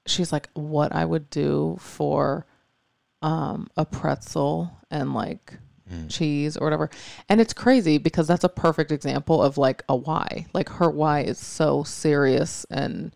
she's 0.05 0.31
like, 0.31 0.49
what 0.53 0.93
I 0.93 1.05
would 1.05 1.29
do 1.29 1.77
for 1.79 2.45
um, 3.21 3.67
a 3.75 3.85
pretzel 3.85 4.71
and 4.91 5.13
like 5.13 5.57
cheese 6.07 6.55
or 6.57 6.65
whatever. 6.65 6.89
And 7.27 7.41
it's 7.41 7.53
crazy 7.53 7.97
because 7.97 8.27
that's 8.27 8.43
a 8.43 8.49
perfect 8.49 8.91
example 8.91 9.41
of 9.41 9.57
like 9.57 9.83
a 9.89 9.95
why. 9.95 10.45
Like 10.53 10.69
her 10.69 10.89
why 10.89 11.21
is 11.21 11.39
so 11.39 11.83
serious 11.83 12.65
and 12.69 13.11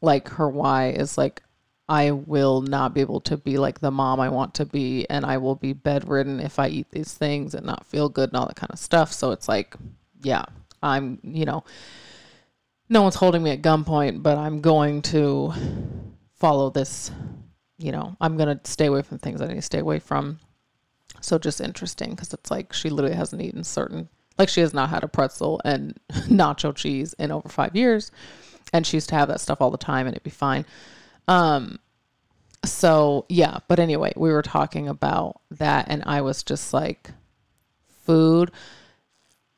like 0.00 0.28
her 0.28 0.48
why 0.48 0.90
is 0.90 1.18
like 1.18 1.42
I 1.90 2.12
will 2.12 2.62
not 2.62 2.94
be 2.94 3.00
able 3.00 3.20
to 3.22 3.36
be 3.36 3.58
like 3.58 3.80
the 3.80 3.90
mom 3.90 4.20
I 4.20 4.28
want 4.28 4.54
to 4.54 4.64
be 4.64 5.10
and 5.10 5.26
I 5.26 5.38
will 5.38 5.56
be 5.56 5.72
bedridden 5.72 6.38
if 6.38 6.60
I 6.60 6.68
eat 6.68 6.92
these 6.92 7.12
things 7.12 7.52
and 7.52 7.66
not 7.66 7.84
feel 7.84 8.08
good 8.08 8.30
and 8.30 8.36
all 8.36 8.46
that 8.46 8.54
kind 8.54 8.70
of 8.70 8.78
stuff. 8.78 9.12
So 9.12 9.32
it's 9.32 9.48
like, 9.48 9.74
yeah, 10.22 10.44
I'm, 10.84 11.18
you 11.24 11.44
know, 11.44 11.64
no 12.88 13.02
one's 13.02 13.16
holding 13.16 13.42
me 13.42 13.50
at 13.50 13.62
gunpoint, 13.62 14.22
but 14.22 14.38
I'm 14.38 14.60
going 14.60 15.02
to 15.02 15.52
follow 16.34 16.70
this, 16.70 17.10
you 17.76 17.90
know, 17.90 18.16
I'm 18.20 18.36
going 18.36 18.56
to 18.56 18.70
stay 18.70 18.86
away 18.86 19.02
from 19.02 19.18
things 19.18 19.40
I 19.40 19.48
need 19.48 19.54
to 19.54 19.62
stay 19.62 19.80
away 19.80 19.98
from. 19.98 20.38
So 21.20 21.38
just 21.38 21.60
interesting 21.60 22.10
because 22.10 22.32
it's 22.32 22.52
like 22.52 22.72
she 22.72 22.88
literally 22.88 23.16
hasn't 23.16 23.42
eaten 23.42 23.64
certain, 23.64 24.08
like 24.38 24.48
she 24.48 24.60
has 24.60 24.72
not 24.72 24.90
had 24.90 25.02
a 25.02 25.08
pretzel 25.08 25.60
and 25.64 25.98
nacho 26.12 26.72
cheese 26.72 27.14
in 27.18 27.32
over 27.32 27.48
five 27.48 27.74
years. 27.74 28.12
And 28.72 28.86
she 28.86 28.96
used 28.96 29.08
to 29.10 29.14
have 29.14 29.28
that 29.28 29.40
stuff 29.40 29.60
all 29.60 29.70
the 29.70 29.78
time 29.78 30.06
and 30.06 30.14
it'd 30.14 30.22
be 30.22 30.30
fine. 30.30 30.64
Um, 31.28 31.78
so 32.64 33.26
yeah, 33.28 33.58
but 33.68 33.78
anyway, 33.78 34.12
we 34.16 34.30
were 34.30 34.42
talking 34.42 34.88
about 34.88 35.40
that 35.50 35.86
and 35.88 36.02
I 36.06 36.20
was 36.20 36.42
just 36.42 36.72
like, 36.72 37.10
food 38.04 38.50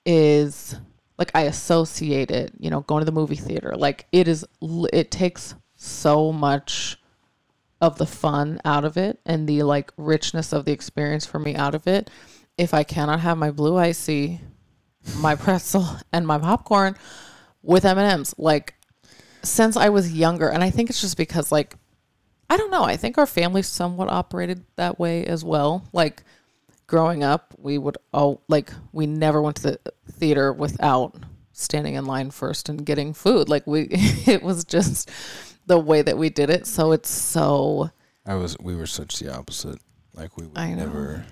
is 0.05 0.77
like 1.19 1.31
I 1.35 1.43
associate 1.43 2.31
it, 2.31 2.53
you 2.59 2.71
know, 2.71 2.81
going 2.81 3.01
to 3.01 3.05
the 3.05 3.13
movie 3.13 3.37
theater. 3.37 3.75
Like 3.77 4.07
it 4.13 4.29
is, 4.29 4.45
it 4.93 5.11
takes 5.11 5.55
so 5.77 6.33
much 6.33 6.99
of 7.81 7.99
the 7.99 8.07
fun 8.07 8.61
out 8.65 8.85
of 8.85 8.97
it 8.97 9.19
and 9.27 9.49
the 9.49 9.65
like 9.65 9.93
richness 9.97 10.53
of 10.53 10.65
the 10.65 10.73
experience 10.73 11.27
for 11.27 11.39
me 11.39 11.55
out 11.55 11.75
of 11.75 11.87
it. 11.87 12.11
If 12.57 12.75
I 12.75 12.85
cannot 12.85 13.21
have 13.21 13.39
my 13.39 13.51
blue 13.51 13.77
icy, 13.77 14.41
my 15.17 15.35
pretzel, 15.37 15.87
and 16.13 16.27
my 16.27 16.39
popcorn 16.39 16.97
with 17.63 17.85
M 17.85 17.99
and 17.99 18.13
M's, 18.13 18.35
like 18.39 18.75
since 19.43 19.77
I 19.77 19.89
was 19.89 20.13
younger, 20.13 20.49
and 20.49 20.63
I 20.63 20.71
think 20.71 20.91
it's 20.91 21.01
just 21.01 21.17
because 21.17 21.53
like 21.53 21.77
I 22.51 22.57
don't 22.57 22.71
know. 22.71 22.85
I 22.85 22.97
think 22.97 23.17
our 23.17 23.27
family 23.27 23.63
somewhat 23.63 24.11
operated 24.11 24.65
that 24.77 24.99
way 24.99 25.25
as 25.25 25.43
well. 25.43 25.89
Like 25.93 26.23
growing 26.87 27.25
up, 27.25 27.55
we 27.59 27.79
would 27.79 27.97
all 28.13 28.43
like 28.49 28.73
we 28.93 29.07
never 29.07 29.41
went 29.41 29.57
to 29.57 29.63
the 29.63 29.81
theater 30.11 30.53
without 30.53 31.17
standing 31.53 31.95
in 31.95 32.05
line 32.05 32.31
first 32.31 32.69
and 32.69 32.85
getting 32.85 33.15
food. 33.15 33.49
Like 33.49 33.67
we 33.67 33.89
it 33.91 34.43
was 34.43 34.65
just 34.65 35.11
the 35.67 35.79
way 35.79 36.03
that 36.03 36.19
we 36.19 36.29
did 36.29 36.51
it. 36.51 36.67
So 36.67 36.93
it's 36.93 37.11
so 37.11 37.91
I 38.27 38.35
was 38.35 38.57
we 38.61 38.77
were 38.77 38.87
such 38.87 39.19
the 39.19 39.35
opposite. 39.35 39.79
Like 40.15 40.37
we 40.37 40.47
would 40.47 40.59
I 40.59 40.75
never 40.75 41.25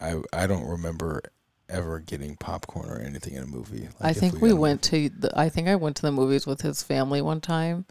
I 0.00 0.22
I 0.32 0.46
don't 0.46 0.66
remember 0.66 1.22
ever 1.68 2.00
getting 2.00 2.36
popcorn 2.36 2.88
or 2.88 2.98
anything 2.98 3.34
in 3.34 3.42
a 3.42 3.46
movie. 3.46 3.88
Like 4.00 4.10
I 4.10 4.12
think 4.12 4.34
got 4.34 4.42
we 4.42 4.52
went 4.52 4.82
to 4.84 5.08
the, 5.08 5.38
I 5.38 5.48
think 5.48 5.68
I 5.68 5.76
went 5.76 5.96
to 5.96 6.02
the 6.02 6.12
movies 6.12 6.46
with 6.46 6.62
his 6.62 6.82
family 6.82 7.22
one 7.22 7.40
time 7.40 7.86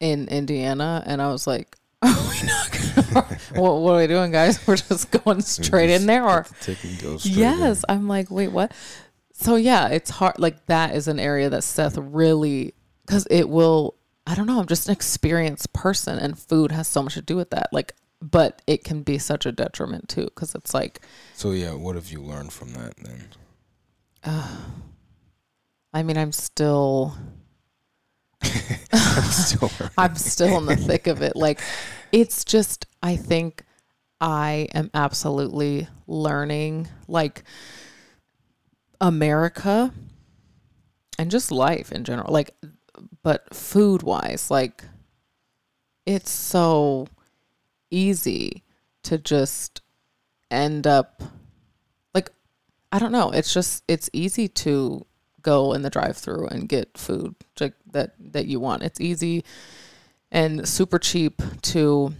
in 0.00 0.28
Indiana 0.28 1.02
and 1.06 1.22
I 1.22 1.30
was 1.30 1.46
like 1.46 1.76
oh, 2.02 2.08
are 2.08 2.30
we 2.30 2.46
not 2.46 3.14
gonna, 3.14 3.38
what, 3.60 3.80
what 3.80 3.92
are 3.92 3.98
we 3.98 4.06
doing 4.06 4.30
guys? 4.30 4.64
We're 4.66 4.76
just 4.76 5.10
going 5.10 5.40
straight 5.40 5.88
just 5.88 6.02
in 6.02 6.06
there 6.06 6.24
or 6.24 6.46
the 6.64 6.74
straight 6.74 6.84
in. 6.84 7.18
Yes, 7.38 7.84
I'm 7.88 8.06
like, 8.06 8.30
wait, 8.30 8.48
what? 8.48 8.72
So 9.32 9.56
yeah, 9.56 9.88
it's 9.88 10.10
hard. 10.10 10.38
Like 10.38 10.66
that 10.66 10.94
is 10.94 11.08
an 11.08 11.18
area 11.18 11.48
that 11.50 11.64
Seth 11.64 11.96
really, 11.96 12.74
because 13.06 13.26
it 13.30 13.48
will. 13.48 13.94
I 14.26 14.34
don't 14.34 14.46
know. 14.46 14.58
I'm 14.58 14.66
just 14.66 14.88
an 14.88 14.92
experienced 14.92 15.72
person, 15.72 16.18
and 16.18 16.38
food 16.38 16.72
has 16.72 16.88
so 16.88 17.02
much 17.02 17.14
to 17.14 17.22
do 17.22 17.36
with 17.36 17.50
that. 17.50 17.72
Like, 17.72 17.94
but 18.20 18.62
it 18.66 18.84
can 18.84 19.02
be 19.02 19.18
such 19.18 19.46
a 19.46 19.52
detriment 19.52 20.08
too, 20.08 20.24
because 20.24 20.54
it's 20.54 20.72
like, 20.74 21.00
So 21.34 21.52
yeah, 21.52 21.72
what 21.74 21.94
have 21.96 22.10
you 22.10 22.22
learned 22.22 22.52
from 22.52 22.72
that 22.74 22.96
then? 22.96 23.28
uh, 24.24 24.56
I 25.92 26.02
mean, 26.02 26.18
I'm 26.18 26.32
still, 26.32 27.14
I'm 28.42 29.22
still 29.22 29.70
I'm 29.98 30.14
still 30.16 30.58
in 30.58 30.66
the 30.66 30.76
thick 30.76 31.06
of 31.06 31.22
it. 31.22 31.36
Like, 31.36 31.60
it's 32.12 32.44
just, 32.44 32.86
I 33.02 33.16
think 33.16 33.64
I 34.20 34.68
am 34.74 34.90
absolutely 34.94 35.88
learning, 36.06 36.88
like, 37.08 37.44
America 39.00 39.92
and 41.18 41.30
just 41.30 41.50
life 41.50 41.92
in 41.92 42.04
general. 42.04 42.32
Like, 42.32 42.54
but 43.22 43.54
food 43.54 44.02
wise, 44.02 44.50
like, 44.50 44.84
it's 46.04 46.30
so 46.30 47.06
easy 47.90 48.62
to 49.04 49.18
just 49.18 49.80
end 50.50 50.86
up 50.86 51.22
like 52.14 52.30
I 52.92 52.98
don't 52.98 53.12
know, 53.12 53.30
it's 53.30 53.52
just 53.52 53.84
it's 53.88 54.10
easy 54.12 54.48
to 54.48 55.06
go 55.42 55.72
in 55.72 55.82
the 55.82 55.90
drive-through 55.90 56.48
and 56.48 56.68
get 56.68 56.98
food 56.98 57.34
that 57.92 58.12
that 58.32 58.46
you 58.46 58.60
want. 58.60 58.82
It's 58.82 59.00
easy 59.00 59.44
and 60.30 60.68
super 60.68 60.98
cheap 60.98 61.40
to 61.62 62.14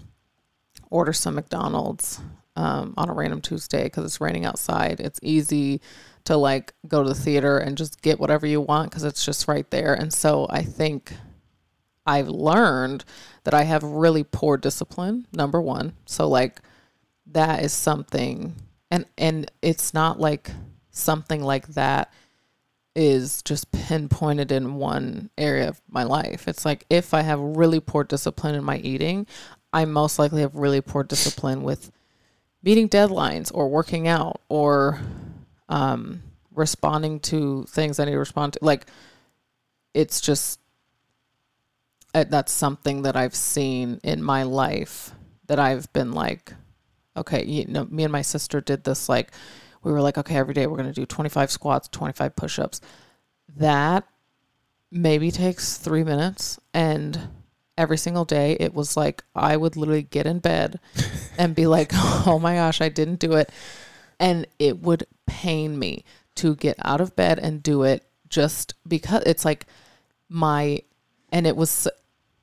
order 0.91 1.13
some 1.13 1.35
McDonald's 1.35 2.21
um, 2.55 2.95
on 2.97 3.11
a 3.11 3.13
random 3.13 3.41
Tuesday 3.41 3.85
because 3.85 4.05
it's 4.05 4.21
raining 4.21 4.45
outside. 4.45 5.01
It's 5.01 5.21
easy 5.23 5.81
to 6.25 6.37
like 6.37 6.73
go 6.89 7.03
to 7.03 7.09
the 7.09 7.15
theater 7.15 7.59
and 7.59 7.77
just 7.77 8.03
get 8.03 8.19
whatever 8.19 8.47
you 8.47 8.61
want 8.61 8.91
because 8.91 9.05
it's 9.05 9.25
just 9.25 9.49
right 9.49 9.69
there. 9.71 9.95
And 9.95 10.13
so 10.13 10.47
I 10.49 10.63
think 10.63 11.13
I've 12.07 12.29
learned 12.29 13.05
that 13.47 13.55
I 13.55 13.63
have 13.63 13.85
really 13.85 14.25
poor 14.25 14.57
discipline, 14.57 15.25
number 15.33 15.61
one. 15.61 15.93
So 16.05 16.29
like 16.29 16.61
that 17.27 17.63
is 17.65 17.73
something 17.73 18.57
and 18.91 19.07
and 19.17 19.49
it's 19.63 19.95
not 19.95 20.19
like 20.19 20.51
something 20.91 21.43
like 21.43 21.69
that 21.69 22.13
is 22.97 23.43
just 23.43 23.71
pinpointed 23.71 24.51
in 24.51 24.75
one 24.75 25.31
area 25.39 25.69
of 25.69 25.81
my 25.89 26.03
life. 26.03 26.49
It's 26.49 26.65
like 26.65 26.87
if 26.91 27.15
I 27.15 27.23
have 27.23 27.39
really 27.39 27.79
poor 27.79 28.03
discipline 28.03 28.57
in 28.57 28.65
my 28.65 28.79
eating, 28.79 29.29
I 29.73 29.85
most 29.85 30.19
likely 30.19 30.41
have 30.41 30.57
really 30.57 30.81
poor 30.81 31.05
discipline 31.05 31.63
with 31.63 31.93
meeting 32.65 32.89
deadlines 32.89 33.53
or 33.55 33.69
working 33.69 34.09
out 34.09 34.41
or 34.49 35.01
um, 35.69 36.21
responding 36.53 37.21
to 37.21 37.65
things 37.69 38.01
I 38.01 38.07
need 38.07 38.13
to 38.13 38.19
respond 38.19 38.55
to. 38.55 38.59
Like 38.63 38.87
it's 39.95 40.21
just 40.21 40.59
uh, 42.17 42.25
that's 42.27 42.51
something 42.53 43.03
that 43.03 43.15
I've 43.15 43.35
seen 43.35 44.01
in 44.03 44.23
my 44.23 44.43
life 44.43 45.13
that 45.49 45.59
I've 45.59 45.93
been 45.93 46.13
like, 46.13 46.55
okay, 47.15 47.45
you 47.45 47.67
know, 47.67 47.85
me 47.91 48.05
and 48.05 48.13
my 48.13 48.23
sister 48.23 48.63
did 48.63 48.85
this 48.85 49.09
like 49.09 49.33
we 49.83 49.93
were 49.93 50.01
like, 50.01 50.17
okay, 50.17 50.37
every 50.37 50.55
day 50.55 50.67
we're 50.67 50.79
gonna 50.79 50.95
do 50.95 51.05
25 51.05 51.51
squats, 51.51 51.89
25 51.89 52.35
push-ups. 52.35 52.81
That 53.57 54.09
maybe 54.91 55.31
takes 55.31 55.77
three 55.77 56.05
minutes, 56.05 56.59
and 56.73 57.29
every 57.77 57.99
single 57.99 58.25
day 58.25 58.57
it 58.59 58.73
was 58.73 58.97
like 58.97 59.23
I 59.35 59.59
would 59.59 59.77
literally 59.77 60.03
get 60.03 60.27
in 60.27 60.39
bed 60.39 60.81
and 61.39 61.55
be 61.55 61.67
like, 61.67 61.91
oh 61.95 62.39
my 62.41 62.55
gosh, 62.55 62.81
I 62.81 62.89
didn't 62.89 63.21
do 63.21 63.35
it, 63.35 63.53
and 64.19 64.47
it 64.59 64.81
would 64.81 65.07
pain 65.27 65.79
me 65.79 66.03
to 66.37 66.57
get 66.57 66.77
out 66.83 67.03
of 67.03 67.15
bed 67.15 67.39
and 67.39 67.63
do 67.63 67.83
it 67.83 68.07
just 68.31 68.73
because 68.89 69.23
it's 69.27 69.45
like 69.45 69.67
my 70.31 70.81
and 71.31 71.47
it 71.47 71.57
was 71.57 71.87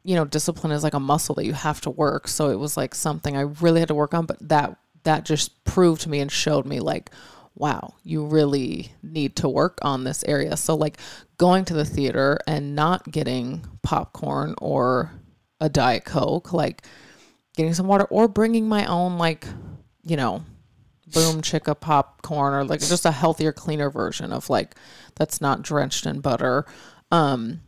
you 0.03 0.15
know 0.15 0.25
discipline 0.25 0.71
is 0.71 0.83
like 0.83 0.93
a 0.93 0.99
muscle 0.99 1.35
that 1.35 1.45
you 1.45 1.53
have 1.53 1.81
to 1.81 1.89
work. 1.89 2.27
So 2.27 2.49
it 2.49 2.59
was 2.59 2.77
like 2.77 2.95
something 2.95 3.37
i 3.37 3.41
really 3.41 3.79
had 3.79 3.87
to 3.87 3.95
work 3.95 4.13
on 4.13 4.25
but 4.25 4.37
that 4.47 4.77
that 5.03 5.25
just 5.25 5.63
proved 5.63 6.01
to 6.01 6.09
me 6.09 6.19
and 6.19 6.31
showed 6.31 6.65
me 6.65 6.79
like 6.79 7.11
wow 7.55 7.93
you 8.03 8.25
really 8.25 8.91
need 9.01 9.35
to 9.37 9.49
work 9.49 9.77
on 9.81 10.03
this 10.03 10.23
area. 10.25 10.57
So 10.57 10.75
like 10.75 10.97
going 11.37 11.65
to 11.65 11.73
the 11.73 11.85
theater 11.85 12.39
and 12.47 12.75
not 12.75 13.11
getting 13.11 13.65
popcorn 13.81 14.55
or 14.59 15.11
a 15.59 15.69
diet 15.69 16.05
coke 16.05 16.51
like 16.51 16.83
getting 17.55 17.73
some 17.73 17.87
water 17.87 18.05
or 18.05 18.27
bringing 18.27 18.67
my 18.67 18.85
own 18.85 19.17
like 19.17 19.47
you 20.03 20.17
know 20.17 20.43
boom 21.13 21.41
chicka 21.41 21.79
popcorn 21.79 22.53
or 22.53 22.65
like 22.65 22.79
just 22.79 23.05
a 23.05 23.11
healthier 23.11 23.51
cleaner 23.51 23.89
version 23.89 24.33
of 24.33 24.49
like 24.49 24.75
that's 25.15 25.39
not 25.39 25.61
drenched 25.61 26.05
in 26.05 26.19
butter. 26.19 26.65
Um 27.11 27.61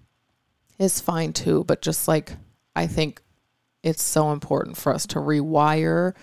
is 0.80 1.00
fine 1.00 1.34
too 1.34 1.64
but 1.66 1.82
just 1.82 2.08
like 2.08 2.34
i 2.76 2.86
think 2.86 3.22
it's 3.86 4.04
so 4.04 4.32
important 4.32 4.76
for 4.76 4.92
us 4.92 5.06
to 5.06 5.20
rewire 5.20 6.14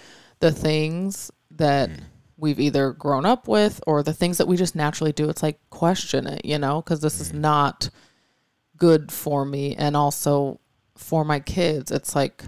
the 0.41 0.51
things 0.51 1.31
that 1.53 1.89
hmm. 1.89 1.97
we've 2.37 2.59
either 2.59 2.93
grown 2.93 3.25
up 3.25 3.47
with 3.47 3.81
or 3.87 4.03
the 4.03 4.13
things 4.13 4.39
that 4.39 4.49
we 4.49 4.57
just 4.57 4.75
naturally 4.75 5.13
do. 5.13 5.31
It's 5.31 5.45
like 5.45 5.59
question 5.71 6.27
it, 6.27 6.45
you 6.45 6.59
know, 6.59 6.83
because 6.83 7.01
this 7.01 7.21
is 7.21 7.31
hmm. 7.31 7.41
not 7.41 7.89
good 8.77 9.13
for 9.13 9.45
me 9.45 9.77
and 9.77 9.97
also 9.97 10.61
for 10.97 11.25
my 11.25 11.39
kids. 11.39 11.93
It's 11.93 12.17
like, 12.17 12.43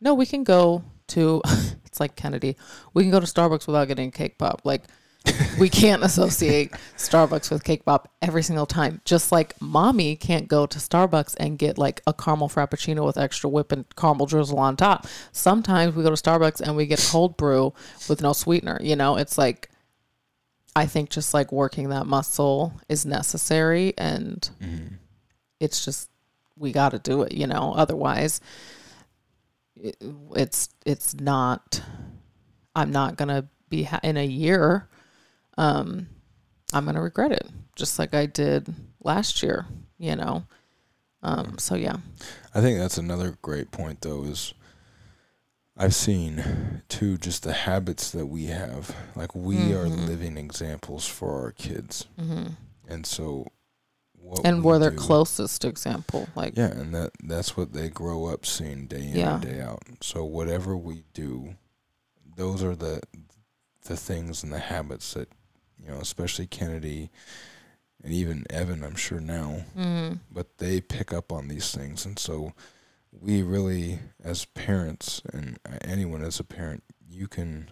no, 0.00 0.14
we 0.14 0.24
can 0.24 0.44
go 0.44 0.84
to, 1.08 1.42
it's 1.84 1.98
like 1.98 2.14
Kennedy, 2.14 2.56
we 2.94 3.02
can 3.02 3.10
go 3.10 3.18
to 3.18 3.26
Starbucks 3.26 3.66
without 3.66 3.88
getting 3.88 4.08
a 4.08 4.12
cake 4.12 4.38
pop. 4.38 4.62
Like, 4.64 4.84
we 5.58 5.68
can't 5.68 6.02
associate 6.02 6.72
Starbucks 6.96 7.50
with 7.50 7.64
cake 7.64 7.84
pop 7.84 8.10
every 8.22 8.42
single 8.42 8.66
time. 8.66 9.00
Just 9.04 9.32
like 9.32 9.60
mommy 9.60 10.16
can't 10.16 10.48
go 10.48 10.66
to 10.66 10.78
Starbucks 10.78 11.36
and 11.38 11.58
get 11.58 11.78
like 11.78 12.00
a 12.06 12.12
caramel 12.12 12.48
frappuccino 12.48 13.04
with 13.04 13.18
extra 13.18 13.50
whip 13.50 13.72
and 13.72 13.84
caramel 13.96 14.26
drizzle 14.26 14.58
on 14.58 14.76
top. 14.76 15.06
Sometimes 15.32 15.94
we 15.94 16.02
go 16.02 16.10
to 16.10 16.22
Starbucks 16.22 16.60
and 16.60 16.76
we 16.76 16.86
get 16.86 17.06
cold 17.10 17.36
brew 17.36 17.72
with 18.08 18.22
no 18.22 18.32
sweetener. 18.32 18.78
You 18.80 18.96
know, 18.96 19.16
it's 19.16 19.36
like 19.36 19.70
I 20.74 20.86
think 20.86 21.10
just 21.10 21.34
like 21.34 21.52
working 21.52 21.90
that 21.90 22.06
muscle 22.06 22.72
is 22.88 23.04
necessary 23.04 23.92
and 23.98 24.48
mm-hmm. 24.60 24.94
it's 25.58 25.84
just 25.84 26.08
we 26.56 26.72
got 26.72 26.90
to 26.90 26.98
do 26.98 27.22
it, 27.22 27.32
you 27.32 27.46
know. 27.46 27.74
Otherwise 27.76 28.40
it, 29.76 29.96
it's 30.34 30.68
it's 30.86 31.14
not 31.14 31.82
I'm 32.74 32.90
not 32.90 33.16
going 33.16 33.28
to 33.28 33.46
be 33.68 33.84
ha- 33.84 34.00
in 34.02 34.16
a 34.16 34.24
year 34.24 34.88
um, 35.60 36.08
I'm 36.72 36.84
going 36.84 36.94
to 36.96 37.02
regret 37.02 37.32
it, 37.32 37.46
just 37.76 37.98
like 37.98 38.14
I 38.14 38.26
did 38.26 38.72
last 39.02 39.42
year, 39.42 39.66
you 39.98 40.16
know? 40.16 40.44
Um, 41.22 41.58
so 41.58 41.74
yeah. 41.74 41.96
I 42.54 42.60
think 42.60 42.78
that's 42.78 42.96
another 42.98 43.36
great 43.42 43.70
point, 43.70 44.00
though, 44.00 44.24
is 44.24 44.54
I've 45.76 45.94
seen 45.94 46.82
too 46.88 47.18
just 47.18 47.42
the 47.42 47.52
habits 47.52 48.10
that 48.12 48.26
we 48.26 48.46
have. 48.46 48.94
Like 49.14 49.34
we 49.34 49.72
are 49.74 49.86
Mhm. 49.86 50.06
living 50.08 50.36
examples 50.36 51.06
for 51.06 51.40
our 51.42 51.52
kids, 51.52 52.06
hmm 52.18 52.48
and 52.88 53.06
so 53.06 53.46
what 54.14 54.44
And 54.44 54.58
we 54.58 54.62
we're 54.64 54.78
their 54.78 54.90
do- 54.90 54.96
closest 54.96 55.64
example. 55.64 56.28
Like, 56.34 56.56
Yeah, 56.56 56.66
and 56.72 56.94
that 56.94 57.12
that's 57.22 57.56
what 57.56 57.72
they 57.72 57.88
grow 57.88 58.26
up 58.26 58.44
seeing 58.46 58.86
day 58.86 59.06
in 59.08 59.16
Yeah. 59.16 59.34
and 59.34 59.42
day 59.42 59.60
out. 59.60 59.82
So 60.02 60.24
whatever 60.24 60.76
we 60.76 61.04
do, 61.14 61.56
those 62.36 62.62
are 62.62 62.74
the 62.76 63.00
the 63.84 63.96
things 63.96 64.42
and 64.42 64.52
the 64.52 64.58
habits 64.58 65.14
that 65.14 65.28
you 65.82 65.90
know, 65.90 65.98
especially 65.98 66.46
Kennedy 66.46 67.10
and 68.02 68.12
even 68.12 68.44
Evan, 68.50 68.82
I'm 68.82 68.94
sure 68.94 69.20
now, 69.20 69.64
mm, 69.76 70.18
but 70.30 70.58
they 70.58 70.80
pick 70.80 71.12
up 71.12 71.32
on 71.32 71.48
these 71.48 71.74
things, 71.74 72.06
and 72.06 72.18
so 72.18 72.52
we 73.12 73.42
really, 73.42 73.98
as 74.22 74.44
parents 74.44 75.20
and 75.32 75.58
anyone 75.82 76.22
as 76.22 76.40
a 76.40 76.44
parent, 76.44 76.82
you 77.08 77.26
can 77.28 77.70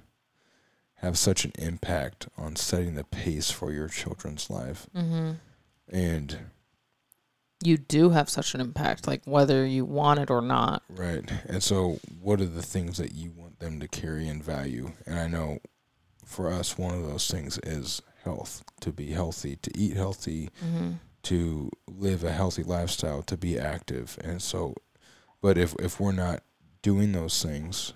have 0.97 1.17
such 1.17 1.45
an 1.45 1.53
impact 1.59 2.29
on 2.37 2.57
setting 2.57 2.95
the 2.95 3.05
pace 3.05 3.51
for 3.51 3.73
your 3.73 3.89
children's 3.89 4.51
life, 4.51 4.87
hmm 4.95 5.33
and 5.91 6.39
you 7.63 7.77
do 7.77 8.11
have 8.11 8.29
such 8.29 8.55
an 8.55 8.61
impact, 8.61 9.07
like 9.07 9.23
whether 9.25 9.67
you 9.67 9.85
want 9.85 10.21
it 10.21 10.31
or 10.31 10.41
not. 10.41 10.83
Right. 10.89 11.29
And 11.47 11.63
so, 11.63 11.99
what 12.21 12.41
are 12.41 12.47
the 12.47 12.63
things 12.63 12.99
that 12.99 13.13
you 13.13 13.33
want 13.35 13.59
them 13.59 13.81
to 13.81 13.89
carry 13.89 14.29
and 14.29 14.43
value? 14.43 14.93
And 15.07 15.19
I 15.19 15.27
know 15.27 15.59
for 16.29 16.53
us, 16.53 16.77
one 16.79 16.95
of 16.95 17.07
those 17.07 17.29
things 17.31 17.59
is 17.65 18.03
health 18.25 18.63
to 18.81 18.93
be 18.93 19.13
healthy, 19.13 19.57
to 19.57 19.71
eat 19.77 19.97
healthy, 19.97 20.51
hmm 20.61 20.93
to 21.21 21.69
live 21.89 22.23
a 22.23 22.31
healthy 22.33 22.63
lifestyle, 22.63 23.23
to 23.23 23.37
be 23.37 23.59
active. 23.59 24.17
And 24.23 24.41
so, 24.41 24.75
but 25.43 25.59
if, 25.59 25.75
if 25.81 25.99
we're 26.01 26.13
not 26.13 26.43
doing 26.81 27.13
those 27.13 27.43
things, 27.43 27.93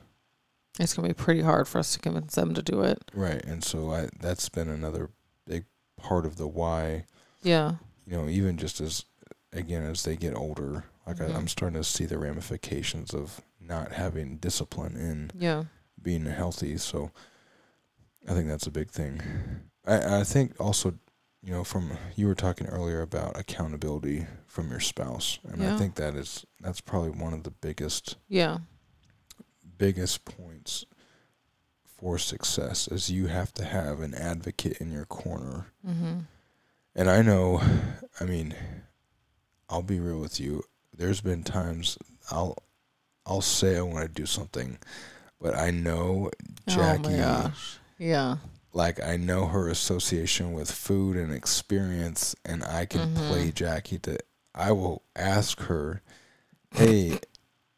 It's 0.78 0.92
going 0.92 1.08
to 1.08 1.14
be 1.14 1.18
pretty 1.18 1.40
hard 1.42 1.68
for 1.68 1.78
us 1.78 1.92
to 1.94 2.00
convince 2.00 2.34
them 2.34 2.52
to 2.52 2.62
do 2.62 2.82
it. 2.82 2.98
right. 3.14 3.42
And 3.44 3.62
so, 3.62 3.92
I, 3.92 4.08
that's 4.20 4.48
been 4.48 4.68
another 4.68 5.08
big 5.46 5.64
part 5.96 6.26
of 6.26 6.36
the 6.36 6.48
why, 6.48 7.06
Yeah. 7.42 7.76
you 8.06 8.16
know, 8.18 8.28
even 8.28 8.56
just 8.58 8.80
as, 8.80 9.04
again, 9.52 9.84
as 9.84 10.02
they 10.02 10.16
get 10.16 10.34
older, 10.34 10.84
like 11.06 11.18
Mhm. 11.18 11.32
I, 11.32 11.36
I'm 11.38 11.48
starting 11.48 11.78
to 11.80 11.84
see 11.84 12.04
the 12.04 12.18
ramifications 12.18 13.14
of 13.14 13.40
not 13.60 13.92
having 13.92 14.36
discipline 14.38 14.96
in 14.96 15.30
Yeah. 15.38 15.64
being 16.02 16.26
healthy. 16.26 16.76
So 16.76 17.12
I 18.28 18.34
think 18.34 18.48
that's 18.48 18.66
a 18.66 18.70
big 18.70 18.90
thing. 18.90 19.20
I, 19.86 20.20
I 20.20 20.24
think 20.24 20.58
also, 20.60 20.94
you 21.42 21.52
know, 21.52 21.64
from 21.64 21.90
you 22.14 22.26
were 22.28 22.34
talking 22.34 22.68
earlier 22.68 23.02
about 23.02 23.38
accountability 23.38 24.26
from 24.46 24.70
your 24.70 24.80
spouse, 24.80 25.38
and 25.44 25.62
I 25.62 25.76
think 25.76 25.96
that 25.96 26.14
is 26.14 26.46
that's 26.60 26.80
probably 26.80 27.10
one 27.10 27.34
of 27.34 27.42
the 27.42 27.50
biggest 27.50 28.16
Yeah. 28.28 28.58
biggest 29.78 30.24
points 30.24 30.84
for 31.84 32.18
success 32.18 32.88
is 32.88 33.10
you 33.10 33.26
have 33.26 33.52
to 33.54 33.64
have 33.64 34.00
an 34.00 34.14
advocate 34.14 34.78
in 34.78 34.90
your 34.90 35.04
corner. 35.04 35.66
hmm 35.84 36.20
And 36.94 37.08
I 37.10 37.22
know, 37.22 37.60
I 38.20 38.24
mean, 38.24 38.54
I'll 39.68 39.82
be 39.82 40.00
real 40.00 40.20
with 40.20 40.38
you. 40.38 40.62
There's 40.96 41.20
been 41.20 41.42
times 41.42 41.98
I'll 42.30 42.56
I'll 43.24 43.40
say 43.40 43.76
I 43.78 43.82
want 43.82 44.02
to 44.06 44.08
do 44.12 44.26
something, 44.26 44.78
but 45.40 45.56
I 45.56 45.70
know 45.70 46.30
Jackie 46.66 47.14
Oh 47.14 47.16
my 47.16 47.48
gosh. 47.48 47.78
Yeah. 48.02 48.36
like 48.74 49.02
I 49.02 49.16
know 49.18 49.46
her 49.48 49.68
association 49.68 50.54
with 50.54 50.70
food 50.70 51.16
and 51.16 51.32
experience, 51.32 52.34
and 52.44 52.64
I 52.64 52.86
can 52.86 53.00
Mhm. 53.14 53.26
play 53.28 53.52
Jackie 53.52 53.98
to. 54.00 54.18
I 54.54 54.72
will 54.72 55.02
ask 55.14 55.60
her, 55.60 56.00
"Hey, 56.70 57.18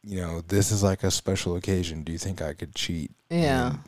you 0.02 0.20
know, 0.20 0.40
this 0.40 0.70
is 0.70 0.82
like 0.84 1.02
a 1.02 1.10
special 1.10 1.56
occasion. 1.56 2.04
Do 2.04 2.12
you 2.12 2.18
think 2.18 2.40
I 2.40 2.52
could 2.54 2.74
cheat?" 2.76 3.10
Yeah. 3.28 3.70
And 3.70 3.78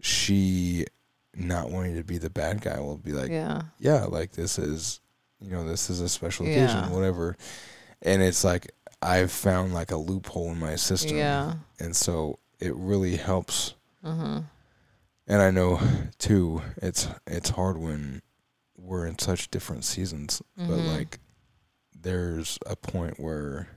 she, 0.00 0.86
not 1.34 1.70
wanting 1.70 1.96
to 1.96 2.04
be 2.04 2.18
the 2.18 2.30
bad 2.30 2.60
guy, 2.60 2.78
will 2.80 2.96
be 2.98 3.12
like, 3.12 3.30
yeah. 3.30 3.62
"Yeah, 3.78 4.04
like 4.04 4.32
this 4.32 4.58
is, 4.58 5.00
you 5.40 5.50
know, 5.50 5.66
this 5.66 5.90
is 5.90 6.00
a 6.00 6.08
special 6.08 6.46
Yeah. 6.46 6.52
occasion, 6.52 6.90
whatever." 6.90 7.36
And 8.02 8.22
it's 8.22 8.44
like 8.44 8.72
I've 9.02 9.32
found 9.32 9.74
like 9.74 9.90
a 9.90 9.96
loophole 9.96 10.50
in 10.52 10.58
my 10.58 10.76
system, 10.76 11.16
Yeah. 11.18 11.54
and 11.78 11.94
so 11.94 12.38
it 12.60 12.74
really 12.76 13.16
helps 13.16 13.74
hmm 14.02 14.38
and 15.26 15.42
I 15.42 15.50
know 15.50 15.80
too, 16.18 16.62
it's 16.82 17.08
it's 17.26 17.50
hard 17.50 17.78
when 17.78 18.22
we're 18.76 19.06
in 19.06 19.18
such 19.18 19.50
different 19.50 19.84
seasons, 19.84 20.42
but 20.56 20.68
Mhm. 20.68 20.86
like 20.86 21.18
there's 21.98 22.58
a 22.66 22.76
point 22.76 23.18
where 23.18 23.68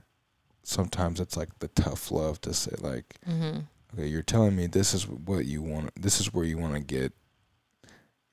sometimes 0.62 1.18
it's 1.20 1.36
like 1.36 1.58
the 1.58 1.68
tough 1.68 2.10
love 2.10 2.40
to 2.42 2.54
say 2.54 2.74
like, 2.78 3.16
hmm 3.24 3.60
okay, 3.92 4.06
you're 4.06 4.22
telling 4.22 4.54
me 4.54 4.68
this 4.68 4.94
is 4.94 5.08
what 5.08 5.46
you 5.46 5.62
want, 5.62 5.90
this 6.00 6.20
is 6.20 6.32
where 6.32 6.44
you 6.44 6.56
want 6.56 6.74
to 6.74 6.80
get, 6.80 7.12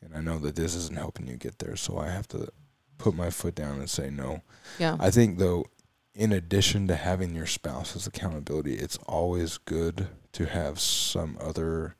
and 0.03 0.15
I 0.15 0.21
know 0.21 0.37
that 0.39 0.55
this 0.55 0.75
isn't 0.75 0.97
helping 0.97 1.27
you 1.27 1.35
get 1.35 1.57
there, 1.59 1.75
so 1.75 1.97
I 1.97 2.09
have 2.09 2.27
to 2.29 2.49
put 2.99 3.15
my 3.15 3.29
foot 3.31 3.55
down 3.55 3.79
and 3.79 3.89
say 3.89 4.11
no. 4.11 4.41
Yeah. 4.77 4.97
I 4.99 5.09
think 5.09 5.39
though, 5.39 5.65
in 6.13 6.31
addition 6.31 6.87
to 6.89 6.95
having 6.95 7.33
your 7.33 7.47
spouse's 7.47 8.05
accountability, 8.05 8.75
it's 8.75 8.97
always 9.07 9.57
good 9.57 10.09
to 10.33 10.45
have 10.45 10.79
some 10.79 11.37
other 11.41 11.95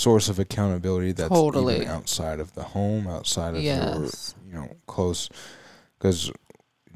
source 0.00 0.28
of 0.28 0.38
accountability 0.38 1.12
that's 1.12 1.28
Totally. 1.28 1.86
outside 1.86 2.40
of 2.40 2.54
the 2.54 2.62
home, 2.62 3.06
outside 3.06 3.54
of 3.54 3.62
yes. 3.62 4.34
your, 4.46 4.48
you 4.48 4.68
know, 4.68 4.76
close. 4.86 5.28
Because 5.98 6.32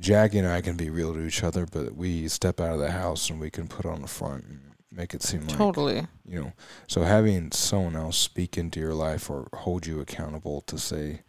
Jackie 0.01 0.39
and 0.39 0.49
I 0.49 0.63
can 0.63 0.77
be 0.77 0.89
real 0.91 1.13
to 1.13 1.21
each 1.21 1.45
other, 1.45 1.67
but 1.67 1.95
we 1.95 2.29
step 2.29 2.61
out 2.61 2.73
of 2.73 2.81
the 2.81 2.91
house 2.91 3.29
and 3.29 3.39
we 3.39 3.51
can 3.51 3.69
put 3.69 3.85
on 3.85 4.01
the 4.01 4.09
front 4.09 4.45
and 4.45 4.61
make 4.91 5.13
it 5.13 5.23
seem 5.23 5.47
like 5.47 5.57
Totally. 5.57 6.07
you 6.25 6.41
know 6.41 6.53
so 6.87 7.03
having 7.03 7.51
someone 7.51 7.97
else 7.97 8.17
speak 8.17 8.57
into 8.57 8.79
your 8.79 8.95
life 8.95 9.29
or 9.29 9.49
hold 9.53 9.87
you 9.87 10.01
accountable 10.01 10.61
to 10.63 10.79
say 10.79 11.23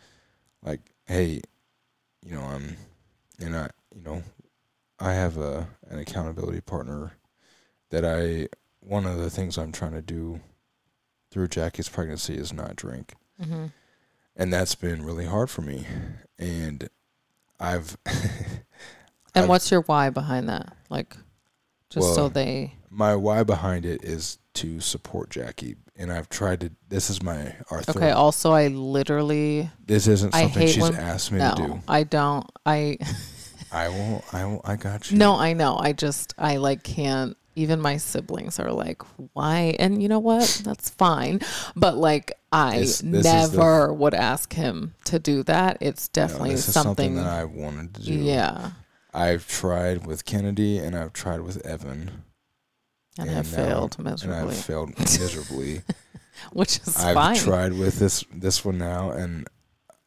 like 0.61 0.81
hey 1.05 1.41
you 2.23 2.35
know 2.35 2.43
i'm 2.43 2.77
and 3.39 3.55
i 3.55 3.67
you 3.95 4.03
know 4.03 4.21
i 4.99 5.13
have 5.13 5.38
a 5.38 5.67
an 5.89 5.97
accountability 5.97 6.61
partner 6.61 7.13
that 7.89 8.05
i 8.05 8.47
one 8.81 9.05
of 9.05 9.17
the 9.17 9.31
things 9.31 9.57
i'm 9.57 9.71
trying 9.71 9.93
to 9.93 10.01
do 10.01 10.39
through 11.35 11.49
jackie's 11.49 11.89
pregnancy 11.89 12.35
is 12.35 12.53
not 12.53 12.77
drink 12.77 13.13
hmm 13.43 13.65
and 14.37 14.53
that's 14.53 14.73
been 14.73 15.03
really 15.03 15.25
hard 15.25 15.49
for 15.49 15.61
me 15.61 15.85
and 16.39 16.87
i've 17.59 17.97
And 18.05 19.43
I've- 19.43 19.47
what's 19.49 19.69
your 19.69 19.81
why 19.81 20.09
behind 20.11 20.47
that? 20.47 20.73
Like, 20.89 21.17
just 21.89 22.15
so 22.15 22.29
they. 22.29 22.73
my 22.89 23.15
why 23.17 23.43
behind 23.43 23.85
it 23.85 24.01
is 24.01 24.37
to 24.53 24.79
support 24.79 25.29
jackie 25.29 25.75
and 25.97 26.09
i've 26.09 26.29
tried 26.29 26.61
to 26.61 26.71
this 26.87 27.09
is 27.09 27.21
my 27.21 27.53
Arthur. 27.69 27.97
Okay. 27.97 28.11
Also, 28.11 28.53
I 28.53 28.67
literally 28.67 29.69
This 29.85 30.07
isn't 30.07 30.31
something 30.33 30.67
she's 30.69 30.81
when- 30.81 30.95
asked 30.95 31.33
me 31.33 31.39
to 31.39 31.53
do. 31.57 31.81
I 31.85 32.03
don't. 32.03 32.49
I 32.65 32.97
I 33.73 33.89
won't. 33.89 34.23
I 34.33 34.45
won't. 34.45 34.61
I 34.63 34.77
got 34.77 35.11
you. 35.11 35.17
no, 35.17 35.35
I 35.35 35.51
know. 35.51 35.75
I 35.77 35.91
just 35.91 36.33
I 36.37 36.55
like 36.55 36.81
can't. 36.83 37.35
Even 37.55 37.79
my 37.79 37.97
siblings 37.97 38.59
are 38.59 38.71
like, 38.71 39.01
why? 39.33 39.75
And 39.79 40.01
you 40.03 40.09
know 40.09 40.19
what? 40.19 40.61
That's 40.65 40.89
fine. 40.89 41.39
But 41.75 41.95
like, 41.97 42.33
I 42.51 42.79
This- 42.79 42.99
this 42.99 43.25
is 43.25 43.51
the- 43.51 43.57
never 43.57 43.93
would 43.93 44.13
ask 44.13 44.53
him 44.53 44.93
to 45.05 45.19
do 45.19 45.41
that. 45.43 45.77
It's 45.79 46.09
No, 46.09 46.21
definitely 46.21 46.51
this 46.51 46.67
is 46.67 46.73
something. 46.73 47.15
that 47.15 47.25
I 47.27 47.45
wanted 47.45 47.93
to 47.95 48.01
do. 48.03 48.13
yeah. 48.13 48.71
I've 49.13 49.47
tried 49.47 50.05
with 50.05 50.25
Kennedy 50.25 50.77
and 50.77 50.95
I've 50.97 51.13
tried 51.13 51.39
with 51.41 51.65
Evan, 51.65 52.23
and, 53.17 53.29
have 53.29 53.49
now- 53.51 53.57
failed 53.57 53.95
and 53.97 54.33
I've 54.33 54.57
failed 54.57 54.99
miserably. 54.99 55.81
which 56.51 56.79
is 56.79 56.93
fine. 56.97 57.05
I've 57.07 57.15
fine. 57.15 57.35
tried 57.37 57.73
with 57.73 57.97
this 57.99 58.25
this 58.33 58.65
one 58.65 58.77
now, 58.77 59.11
and 59.11 59.47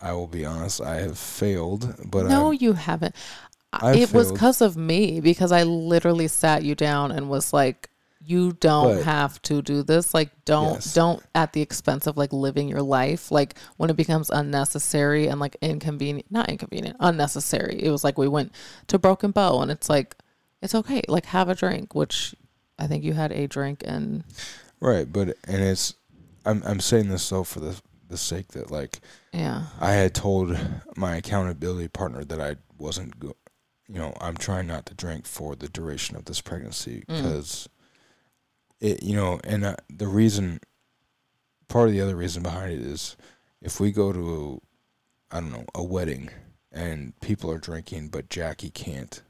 I 0.00 0.12
will 0.12 0.26
be 0.26 0.44
honest, 0.44 0.82
I 0.82 0.96
have 0.96 1.18
failed. 1.18 1.94
But 2.04 2.26
no, 2.26 2.50
I, 2.50 2.54
you 2.54 2.74
haven't. 2.74 3.14
I- 3.72 3.94
it 3.96 4.12
was 4.12 4.32
because 4.32 4.60
of 4.60 4.76
me 4.76 5.20
because 5.20 5.52
I 5.52 5.62
literally 5.64 6.28
sat 6.28 6.62
you 6.64 6.74
down 6.74 7.12
and 7.12 7.28
was 7.28 7.52
like, 7.52 7.90
"You 8.24 8.52
don't 8.52 8.96
But- 8.96 9.04
have 9.04 9.40
to 9.42 9.60
do 9.62 9.82
this. 9.82 10.14
Like, 10.14 10.30
don't 10.44 10.74
Yes. 10.74 10.94
don't 10.94 11.22
at 11.34 11.52
the 11.52 11.60
expense 11.60 12.06
of 12.06 12.16
like 12.16 12.32
living 12.32 12.68
your 12.68 12.82
life. 12.82 13.30
Like 13.30 13.54
when 13.76 13.90
it 13.90 13.96
becomes 13.96 14.30
unnecessary 14.30 15.26
and 15.28 15.38
like 15.40 15.56
inconvenient, 15.60 16.30
not 16.30 16.48
inconvenient, 16.48 16.96
unnecessary. 17.00 17.78
It 17.82 17.90
was 17.90 18.04
like 18.04 18.16
we 18.18 18.28
went 18.28 18.52
to 18.88 18.98
Broken 18.98 19.30
Bow 19.32 19.60
and 19.60 19.70
it's 19.70 19.88
like, 19.90 20.16
it's 20.62 20.74
okay. 20.74 21.02
Like 21.08 21.26
have 21.26 21.48
a 21.48 21.54
drink, 21.54 21.94
which 21.94 22.34
I 22.78 22.86
think 22.86 23.04
you 23.04 23.12
had 23.12 23.32
a 23.32 23.46
drink 23.46 23.82
and 23.86 24.24
right, 24.80 25.12
but 25.12 25.36
and 25.44 25.62
it's 25.62 25.94
I'm 26.46 26.62
I'm 26.64 26.80
saying 26.80 27.08
this 27.10 27.28
though 27.28 27.44
for 27.44 27.60
the 27.60 27.80
the 28.08 28.16
sake 28.16 28.48
that 28.52 28.70
like 28.70 29.00
yeah, 29.32 29.64
I 29.78 29.92
had 29.92 30.14
told 30.14 30.58
my 30.96 31.16
accountability 31.16 31.88
partner 31.88 32.24
that 32.24 32.40
I 32.40 32.56
wasn't 32.78 33.18
go, 33.20 33.34
you 33.88 33.98
know, 33.98 34.14
I'm 34.20 34.36
trying 34.36 34.66
not 34.66 34.86
to 34.86 34.94
drink 34.94 35.26
for 35.26 35.56
the 35.56 35.68
duration 35.68 36.16
of 36.16 36.26
this 36.26 36.40
pregnancy 36.40 37.04
Mm. 37.08 37.16
because 37.22 37.68
it, 38.80 39.02
you 39.02 39.16
know, 39.16 39.40
and 39.44 39.64
uh, 39.64 39.76
the 39.88 40.06
reason, 40.08 40.60
part 41.68 41.88
of 41.88 41.94
the 41.94 42.00
other 42.00 42.16
reason 42.16 42.42
behind 42.42 42.72
it 42.72 42.80
is 42.80 43.16
if 43.60 43.80
we 43.80 43.90
go 43.92 44.12
to, 44.12 44.60
I 45.30 45.40
don't 45.40 45.50
know, 45.52 45.64
a 45.74 45.82
wedding 45.82 46.30
and 46.70 47.18
people 47.20 47.50
are 47.50 47.58
drinking, 47.58 48.08
but 48.08 48.28
Jackie 48.28 48.70
can't, 48.70 49.22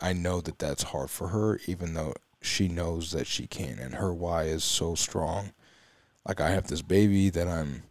I 0.00 0.12
know 0.12 0.40
that 0.40 0.58
that's 0.58 0.82
hard 0.84 1.10
for 1.10 1.28
her, 1.28 1.60
even 1.66 1.94
though 1.94 2.14
she 2.42 2.68
knows 2.68 3.12
that 3.12 3.26
she 3.26 3.46
can, 3.46 3.78
and 3.78 3.94
her 3.94 4.12
why 4.14 4.44
is 4.44 4.64
so 4.64 4.94
strong. 4.94 5.52
Like 6.26 6.40
I 6.40 6.50
have 6.50 6.66
this 6.66 6.82
baby 6.82 7.30
that 7.30 7.46
I'm, 7.48 7.84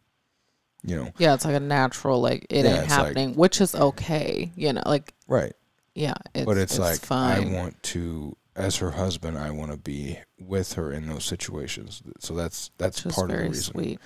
you 0.83 0.95
know, 0.95 1.11
yeah, 1.17 1.33
it's 1.33 1.45
like 1.45 1.55
a 1.55 1.59
natural 1.59 2.19
like 2.21 2.45
it 2.49 2.65
Yeah, 2.65 2.71
ain't 2.73 2.83
it's 2.85 2.89
like- 2.97 3.05
happening, 3.07 3.35
which 3.35 3.61
is 3.61 3.73
okay. 3.73 4.51
You 4.55 4.73
know, 4.73 4.83
like 4.85 5.13
right. 5.27 5.53
Yeah, 5.95 6.13
it's, 6.35 6.45
but 6.45 6.57
it's, 6.57 6.77
like 6.77 6.99
fine. 6.99 7.47
I 7.47 7.61
want 7.61 7.81
to, 7.83 8.35
as 8.55 8.77
her 8.77 8.91
husband, 8.91 9.37
I 9.37 9.49
want 9.49 9.71
to 9.71 9.77
be 9.77 10.19
with 10.37 10.73
her 10.73 10.91
in 10.91 11.07
those 11.07 11.23
situations. 11.23 12.03
So 12.19 12.35
that's 12.35 12.69
that's 12.77 13.03
which 13.05 13.15
part 13.15 13.31
of 13.31 13.37
the 13.37 13.43
reason. 13.43 13.73
sweet. 13.73 13.99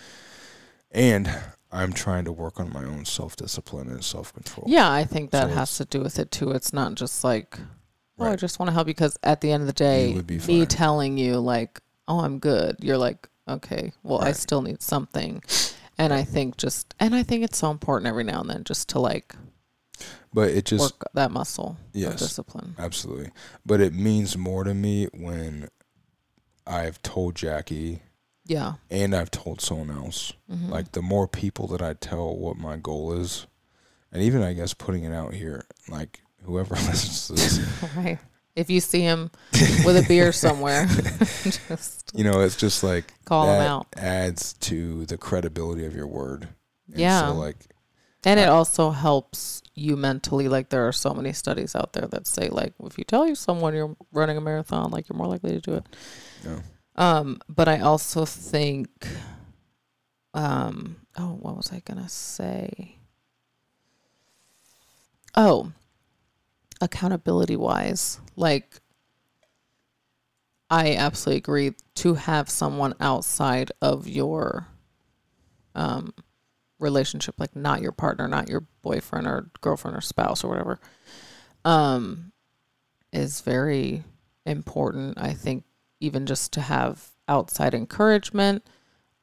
And 0.91 1.29
I'm 1.71 1.91
trying 1.91 2.25
to 2.25 2.31
work 2.31 2.59
on 2.59 2.71
my 2.71 2.83
own 2.83 3.05
self 3.05 3.35
discipline 3.35 3.89
and 3.89 4.03
self 4.03 4.33
control. 4.33 4.65
Yeah, 4.69 4.91
I 4.91 5.03
think 5.03 5.31
that 5.31 5.49
So 5.49 5.55
has 5.55 5.77
to 5.77 5.85
do 5.85 6.01
with 6.01 6.19
it 6.19 6.31
too. 6.31 6.51
It's 6.51 6.73
not 6.73 6.93
just 6.93 7.23
like, 7.23 7.57
oh, 8.19 8.25
I 8.25 8.35
just 8.35 8.59
want 8.59 8.69
to 8.69 8.73
help 8.73 8.87
you 8.87 8.93
because 8.93 9.17
at 9.23 9.41
the 9.41 9.51
end 9.51 9.61
of 9.61 9.67
the 9.67 9.73
day, 9.73 10.21
me 10.47 10.65
telling 10.67 11.17
you 11.17 11.39
like, 11.39 11.81
oh, 12.07 12.19
I'm 12.19 12.37
good. 12.37 12.77
You're 12.81 12.97
like, 12.97 13.27
okay, 13.47 13.93
well, 14.03 14.21
I 14.21 14.33
still 14.33 14.61
need 14.61 14.81
something. 14.81 15.41
And 15.97 16.13
I 16.13 16.23
think 16.23 16.57
just, 16.57 16.95
and 16.99 17.13
I 17.13 17.23
think 17.23 17.43
it's 17.43 17.57
so 17.57 17.71
important 17.71 18.07
every 18.07 18.23
now 18.23 18.39
and 18.41 18.49
then 18.49 18.63
just 18.63 18.89
to 18.89 18.99
like 18.99 19.35
But 20.33 20.49
it 20.51 20.65
just 20.65 20.81
work 20.81 21.09
that 21.13 21.31
muscle 21.31 21.77
yes, 21.93 22.19
discipline. 22.19 22.75
absolutely. 22.77 23.31
But 23.65 23.81
it 23.81 23.93
means 23.93 24.37
more 24.37 24.63
to 24.63 24.73
me 24.73 25.07
when 25.13 25.69
I've 26.67 27.01
told 27.01 27.35
Jackie 27.35 28.01
Yeah. 28.45 28.73
and 28.91 29.15
I've 29.15 29.31
told 29.31 29.61
someone 29.61 29.89
else. 29.89 30.33
Mhm. 30.51 30.69
Like 30.69 30.91
the 30.91 31.01
more 31.01 31.27
people 31.27 31.67
that 31.67 31.81
I 31.81 31.93
tell 31.93 32.35
what 32.35 32.57
my 32.57 32.77
goal 32.77 33.13
is, 33.13 33.47
and 34.11 34.21
even 34.21 34.43
I 34.43 34.53
guess 34.53 34.73
putting 34.73 35.03
it 35.03 35.13
out 35.13 35.33
here, 35.33 35.65
like 35.87 36.21
whoever 36.43 36.75
listens 36.87 37.27
to 37.27 37.33
this, 37.33 37.59
right. 37.95 38.19
If 38.55 38.69
you 38.69 38.81
see 38.81 39.01
him 39.01 39.31
with 39.85 39.95
a 39.97 40.05
beer 40.07 40.31
somewhere, 40.33 40.85
just 41.67 42.11
you 42.13 42.23
know, 42.23 42.41
it's 42.41 42.55
just 42.57 42.83
like 42.83 43.13
call 43.25 43.45
him 43.47 43.61
out. 43.61 43.87
adds 43.95 44.53
to 44.53 45.05
the 45.05 45.17
credibility 45.17 45.85
of 45.85 45.95
your 45.95 46.07
word. 46.07 46.49
And 46.91 46.99
Yeah. 46.99 47.27
So 47.27 47.33
like 47.35 47.67
And 48.25 48.39
it 48.39 48.43
I- 48.43 48.51
also 48.51 48.91
helps 48.91 49.61
you 49.79 49.95
mentally. 49.95 50.47
Like 50.47 50.69
there 50.69 50.87
are 50.87 50.91
so 50.91 51.13
many 51.13 51.33
studies 51.33 51.75
out 51.75 51.93
there 51.93 52.07
that 52.07 52.27
say 52.27 52.49
like 52.49 52.73
if 52.83 52.97
you 52.97 53.03
tell 53.03 53.27
you 53.27 53.35
someone 53.35 53.73
you're 53.73 53.95
running 54.11 54.37
a 54.37 54.41
marathon, 54.41 54.91
like 54.91 55.09
you're 55.09 55.17
more 55.17 55.27
likely 55.27 55.51
to 55.51 55.61
do 55.61 55.73
it. 55.75 55.85
Yeah. 56.45 56.59
Um, 56.95 57.39
but 57.47 57.67
I 57.67 57.79
also 57.79 58.25
think 58.25 58.89
um 60.33 60.97
oh, 61.17 61.37
what 61.39 61.57
was 61.57 61.71
I 61.71 61.79
gonna 61.79 62.09
say? 62.09 62.97
Oh, 65.35 65.71
accountability 66.81 67.55
wise, 67.55 68.19
like 68.35 68.81
I 70.69 70.95
absolutely 70.95 71.37
agree 71.37 71.73
to 71.95 72.13
have 72.13 72.49
someone 72.49 72.93
outside 72.99 73.71
of 73.81 74.07
your 74.07 74.67
um 75.73 76.13
relationship 76.79 77.35
like 77.37 77.55
not 77.55 77.81
your 77.81 77.91
partner 77.91 78.27
not 78.27 78.49
your 78.49 78.65
boyfriend 78.81 79.27
or 79.27 79.49
girlfriend 79.61 79.95
or 79.95 80.01
spouse 80.01 80.43
or 80.43 80.47
whatever 80.47 80.79
um 81.65 82.31
is 83.11 83.41
very 83.41 84.03
important 84.45 85.17
i 85.19 85.33
think 85.33 85.63
even 85.99 86.25
just 86.25 86.53
to 86.53 86.61
have 86.61 87.09
outside 87.27 87.73
encouragement 87.73 88.63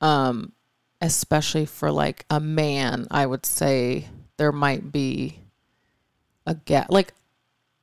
um 0.01 0.53
especially 1.01 1.66
for 1.66 1.90
like 1.90 2.25
a 2.31 2.40
man 2.40 3.07
i 3.11 3.25
would 3.25 3.47
say 3.47 4.07
there 4.37 4.53
might 4.53 4.92
be 4.92 5.40
a 6.47 6.55
gap 6.55 6.87
like 6.90 7.12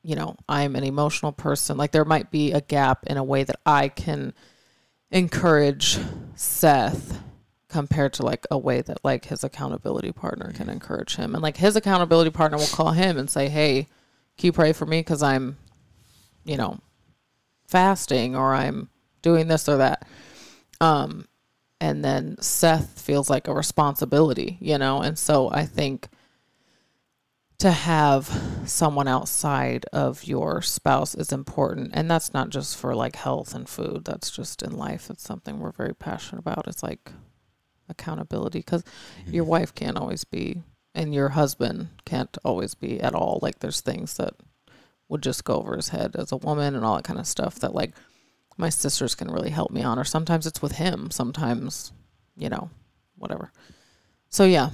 you 0.03 0.15
know 0.15 0.35
i'm 0.47 0.75
an 0.75 0.83
emotional 0.83 1.31
person 1.31 1.77
like 1.77 1.91
there 1.91 2.05
might 2.05 2.29
be 2.31 2.51
a 2.51 2.61
gap 2.61 3.03
in 3.07 3.17
a 3.17 3.23
way 3.23 3.43
that 3.43 3.59
i 3.65 3.87
can 3.87 4.33
encourage 5.11 5.97
seth 6.35 7.19
compared 7.73 8.13
to 8.13 8.21
like 8.21 8.45
a 8.51 8.57
way 8.57 8.81
that 8.81 9.03
like 9.03 9.25
his 9.25 9.43
accountability 9.43 10.11
partner 10.11 10.53
can 10.53 10.69
encourage 10.69 11.15
him. 11.15 11.33
And 11.33 11.41
like 11.41 11.57
his 11.57 11.75
accountability 11.75 12.29
partner 12.29 12.59
will 12.59 12.67
call 12.67 12.91
him 12.91 13.17
and 13.17 13.27
say 13.27 13.49
hey 13.49 13.87
can 14.37 14.45
you 14.47 14.51
pray 14.51 14.73
for 14.73 14.85
me? 14.85 14.99
Because 14.99 15.23
i'm 15.23 15.57
you 16.45 16.55
know 16.55 16.79
fasting 17.67 18.35
or 18.35 18.53
i'm 18.53 18.89
doing 19.23 19.47
this 19.47 19.67
or 19.67 19.77
that. 19.77 20.07
Um 20.81 21.27
and 21.81 22.05
then 22.05 22.37
seth 22.39 23.01
feels 23.01 23.27
like 23.27 23.47
a 23.47 23.53
responsibility 23.55 24.59
you 24.61 24.77
know? 24.77 25.01
And 25.01 25.17
so 25.17 25.49
i 25.49 25.65
think 25.65 26.09
to 27.57 27.71
have 27.71 28.29
someone 28.65 29.07
outside 29.07 29.87
of 29.91 30.25
your 30.25 30.61
spouse 30.61 31.15
is 31.15 31.31
important. 31.31 31.91
And 31.93 32.11
that's 32.11 32.33
not 32.33 32.49
just 32.49 32.75
for 32.75 32.93
like 32.93 33.15
health 33.15 33.55
and 33.55 33.69
food. 33.69 34.03
That's 34.03 34.29
just 34.29 34.61
in 34.61 34.75
life. 34.75 35.09
It's 35.09 35.23
something 35.23 35.59
we're 35.59 35.71
very 35.71 35.95
passionate 35.95 36.39
about. 36.39 36.67
It's 36.67 36.83
like 36.83 37.13
accountability 37.89 38.59
because 38.59 38.83
mm-hmm. 38.83 39.33
your 39.33 39.43
wife 39.43 39.73
can't 39.73 39.97
always 39.97 40.23
be 40.23 40.61
and 40.95 41.13
your 41.13 41.29
husband 41.29 41.89
can't 42.05 42.37
always 42.43 42.75
be 42.75 42.99
at 43.01 43.15
all. 43.15 43.39
Like 43.41 43.59
there's 43.59 43.81
things 43.81 44.15
that 44.15 44.33
would 45.09 45.23
just 45.23 45.43
go 45.43 45.55
over 45.55 45.75
his 45.75 45.89
head 45.89 46.15
as 46.15 46.31
a 46.31 46.37
woman 46.37 46.75
and 46.75 46.85
all 46.85 46.95
that 46.95 47.03
kind 47.03 47.19
of 47.19 47.27
stuff 47.27 47.55
that 47.59 47.75
like 47.75 47.91
my 48.57 48.69
sisters 48.69 49.15
can 49.15 49.31
really 49.31 49.49
help 49.49 49.71
me 49.71 49.81
on 49.81 49.97
or 49.97 50.03
sometimes 50.03 50.45
it's 50.45 50.61
with 50.61 50.73
him 50.73 51.09
sometimes 51.09 51.91
you 52.35 52.49
know 52.49 52.69
whatever. 53.17 53.51
So 54.29 54.43
yeah. 54.43 54.69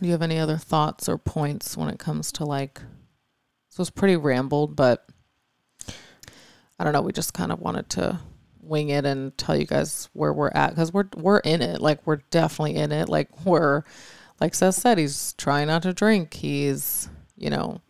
Do 0.00 0.06
you 0.06 0.12
have 0.12 0.22
any 0.22 0.38
other 0.38 0.56
thoughts 0.56 1.10
or 1.10 1.18
points 1.18 1.76
when 1.76 1.90
it 1.90 1.98
comes 1.98 2.32
to 2.32 2.44
like 2.44 2.80
so 3.74 3.80
it's 3.80 3.90
pretty 3.90 4.16
rambled 4.16 4.76
but 4.76 5.08
i 6.78 6.84
don't 6.84 6.92
know 6.92 7.02
we 7.02 7.12
just 7.12 7.34
kind 7.34 7.50
of 7.50 7.60
wanted 7.60 7.90
to 7.90 8.20
wing 8.66 8.88
it 8.90 9.04
and 9.04 9.36
tell 9.38 9.56
you 9.56 9.66
guys 9.66 10.08
where 10.12 10.32
we're 10.32 10.50
at 10.54 10.70
because 10.70 10.92
we're 10.92 11.08
we're 11.16 11.38
in 11.38 11.62
it. 11.62 11.80
Like 11.80 12.06
we're 12.06 12.22
definitely 12.30 12.76
in 12.76 12.92
it. 12.92 13.08
Like 13.08 13.44
we're 13.44 13.82
like 14.40 14.54
Seth 14.54 14.74
said 14.74 14.98
he's 14.98 15.34
trying 15.34 15.68
not 15.68 15.82
to 15.82 15.92
drink. 15.92 16.34
He's 16.34 17.08
you 17.36 17.50
know 17.50 17.80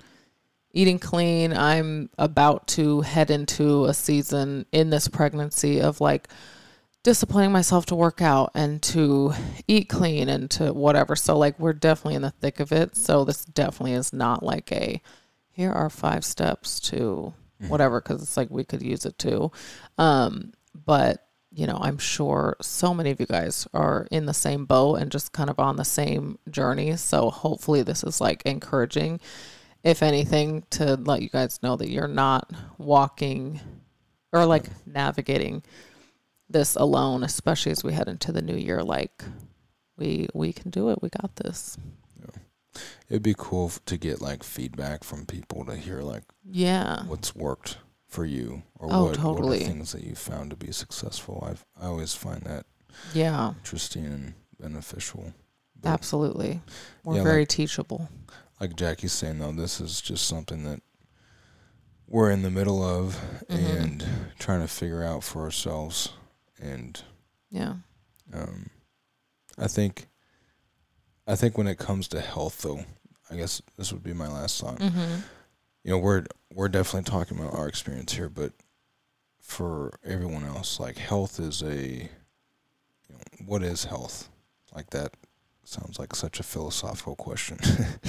eating 0.73 0.99
clean. 0.99 1.53
I'm 1.53 2.11
about 2.19 2.67
to 2.69 3.01
head 3.03 3.31
into 3.31 3.87
a 3.87 3.95
season 3.95 4.67
in 4.73 4.91
this 4.91 5.09
pregnancy 5.09 5.81
of 5.81 6.01
like 6.01 6.29
disciplining 7.05 7.53
myself 7.53 7.87
to 7.87 7.95
work 7.95 8.21
out 8.21 8.51
and 8.55 8.83
to 8.83 9.33
eat 9.69 9.89
clean 9.89 10.29
and 10.29 10.51
to 10.51 10.73
whatever. 10.73 11.15
So 11.15 11.39
like 11.39 11.59
we're 11.61 11.75
definitely 11.75 12.17
in 12.17 12.23
the 12.23 12.31
thick 12.31 12.61
of 12.61 12.73
it. 12.73 12.97
So 12.97 13.25
this 13.25 13.45
definitely 13.45 13.93
is 13.93 14.13
not 14.13 14.43
like 14.43 14.73
a 14.73 15.01
here 15.51 15.71
are 15.71 15.91
five 15.91 16.25
steps 16.25 16.81
to 16.81 17.33
whatever 17.69 18.01
because 18.01 18.23
it's 18.23 18.37
like 18.37 18.51
we 18.51 18.65
could 18.65 18.83
use 18.83 19.07
it 19.07 19.19
too. 19.19 19.53
Um 19.97 20.53
but 20.75 21.27
you 21.53 21.67
know 21.67 21.79
i'm 21.81 21.99
sure 21.99 22.57
so 22.61 22.93
many 22.93 23.11
of 23.11 23.21
you 23.21 23.27
guys 23.27 23.67
are 23.73 24.07
in 24.11 24.27
the 24.27 24.35
same 24.35 24.65
boat 24.65 24.97
and 24.97 25.11
just 25.11 25.33
kind 25.33 25.49
of 25.51 25.59
on 25.59 25.77
the 25.77 25.85
same 25.85 26.39
journey. 26.51 26.97
So 26.97 27.31
hopefully 27.31 27.83
this 27.83 28.03
is 28.03 28.21
like 28.21 28.43
encouraging. 28.45 29.21
If 29.83 30.03
anything 30.03 30.65
to 30.71 30.97
let 30.97 31.23
you 31.23 31.29
guys 31.29 31.63
know 31.63 31.77
that 31.77 31.91
you're 31.91 32.09
not 32.09 32.51
walking 32.79 33.61
or 34.33 34.47
like 34.47 34.65
navigating 34.87 35.63
this 36.49 36.77
alone 36.77 37.23
especially 37.23 37.73
as 37.73 37.83
we 37.83 37.93
head 37.93 38.09
into 38.09 38.33
the 38.33 38.43
new 38.43 38.57
year. 38.57 38.83
Like 38.83 39.25
we 39.97 40.29
we 40.35 40.53
can 40.53 40.71
do 40.71 40.91
it. 40.91 41.01
We 41.03 41.09
got 41.09 41.37
this. 41.37 41.79
It'd 43.09 43.23
be 43.23 43.35
cool 43.37 43.71
to 43.87 43.97
get 43.97 44.21
like 44.21 44.43
feedback 44.43 45.05
from 45.05 45.27
people 45.27 45.65
to 45.67 45.77
hear 45.77 46.01
like 46.01 46.25
yeah. 46.45 47.05
what's 47.05 47.37
worked 47.37 47.79
for 48.15 48.25
you 48.25 48.63
or 48.79 48.89
Oh, 48.93 49.03
what, 49.05 49.11
what 49.11 49.17
totally. 49.17 49.63
are 49.63 49.67
things 49.67 49.91
that 49.93 50.05
you 50.05 50.15
found 50.15 50.51
to 50.51 50.57
be 50.57 50.71
successful. 50.73 51.43
I've 51.47 51.65
I 51.81 51.87
always 51.87 52.15
find 52.15 52.43
that 52.43 52.65
Yeah, 53.13 53.55
interesting 53.59 54.05
and 54.07 54.35
beneficial. 54.61 55.35
But 55.81 55.89
absolutely. 55.91 56.61
We're 57.03 57.17
Yeah, 57.17 57.23
very 57.25 57.41
like- 57.43 57.49
teachable. 57.49 58.09
like 58.61 58.77
Jackie's 58.77 59.13
saying 59.13 59.41
though, 59.41 59.51
this 59.53 59.81
is 59.81 60.01
just 60.01 60.27
something 60.29 60.63
that 60.65 60.81
we're 62.07 62.31
in 62.31 62.43
the 62.43 62.51
middle 62.53 62.83
of 62.85 63.17
Mhm. 63.49 63.81
and 63.81 64.07
trying 64.39 64.61
to 64.61 64.69
figure 64.69 65.03
out 65.03 65.25
for 65.25 65.43
ourselves 65.43 66.11
and 66.61 67.03
Yeah. 67.51 67.77
um 68.33 68.71
I 69.59 69.67
think 69.67 70.07
I 71.27 71.35
think 71.37 71.59
when 71.59 71.67
it 71.67 71.79
comes 71.79 72.07
to 72.09 72.21
health 72.21 72.63
though, 72.63 72.85
I 73.31 73.37
guess 73.37 73.61
this 73.77 73.93
would 73.93 74.03
be 74.05 74.13
my 74.13 74.29
last 74.29 74.61
thought. 74.61 74.79
Mm-hmm. 74.79 75.21
You 75.85 75.91
know, 75.93 75.99
we're 75.99 76.25
we're 76.53 76.69
definitely 76.69 77.11
talking 77.11 77.39
about 77.39 77.55
our 77.55 77.69
experience 77.69 78.15
here, 78.15 78.29
but 78.29 78.53
for 79.41 79.99
everyone 80.05 80.45
else, 80.45 80.81
like 80.81 80.97
health 80.97 81.39
is 81.39 81.63
a 81.63 81.77
you 81.79 82.09
know, 83.11 83.19
what 83.47 83.63
is 83.63 83.85
health? 83.85 84.29
Like 84.75 84.91
that 84.91 85.13
sounds 85.65 85.99
like 85.99 86.15
such 86.17 86.41
a 86.41 86.43
philosophical 86.43 87.17
question. 87.17 87.59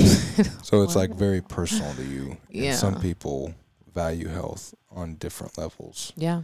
so 0.63 0.81
it's 0.83 0.95
like 0.95 1.13
very 1.13 1.41
personal 1.41 1.93
to 1.95 2.03
you. 2.03 2.25
And 2.31 2.37
Yeah. 2.49 2.75
some 2.75 2.99
people 3.01 3.53
value 3.93 4.27
health 4.27 4.73
on 4.91 5.15
different 5.15 5.57
levels. 5.57 6.13
Yeah. 6.15 6.43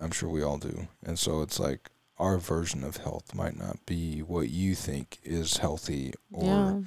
I'm 0.00 0.10
sure 0.10 0.28
we 0.30 0.42
all 0.42 0.58
do. 0.58 0.88
And 1.04 1.18
so 1.18 1.42
it's 1.42 1.58
like 1.60 1.90
our 2.18 2.38
version 2.38 2.84
of 2.84 2.98
health 2.98 3.34
might 3.34 3.58
not 3.58 3.84
be 3.86 4.20
what 4.20 4.48
you 4.50 4.74
think 4.74 5.18
is 5.22 5.58
healthy 5.58 6.12
or 6.32 6.44
yeah. 6.44 6.80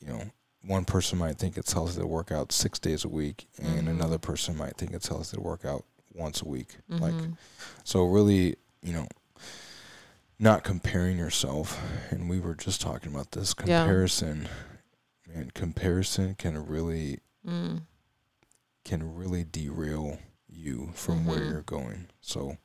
you 0.00 0.06
know, 0.12 0.22
one 0.68 0.84
person 0.84 1.18
might 1.18 1.38
think 1.38 1.56
it's 1.56 1.72
healthy 1.72 2.00
to 2.00 2.06
work 2.06 2.30
out 2.30 2.52
6 2.52 2.78
days 2.78 3.04
a 3.04 3.08
week 3.08 3.48
and 3.58 3.88
Mhm. 3.88 3.90
another 3.90 4.18
person 4.18 4.56
might 4.56 4.76
think 4.76 4.92
it's 4.92 5.08
healthy 5.08 5.36
to 5.36 5.42
work 5.42 5.64
out 5.64 5.84
once 6.14 6.42
a 6.42 6.44
week. 6.44 6.76
Like 6.88 7.14
Mhm. 7.14 7.36
so 7.84 8.04
really, 8.04 8.56
you 8.82 8.92
know, 8.92 9.08
not 10.38 10.62
comparing 10.64 11.16
yourself 11.18 11.80
and 12.10 12.28
we 12.28 12.38
were 12.38 12.54
just 12.54 12.80
talking 12.80 13.12
about 13.12 13.32
this 13.32 13.54
Yeah. 13.64 13.82
comparison 13.84 14.48
and 15.32 15.52
comparison 15.54 16.34
can 16.34 16.64
really 16.66 17.20
Mm. 17.46 17.82
can 18.84 19.14
really 19.14 19.44
derail 19.44 20.18
you 20.48 20.90
from 20.94 21.24
where 21.26 21.40
Mhm. 21.40 21.50
you're 21.50 21.62
going. 21.62 22.08
So, 22.20 22.56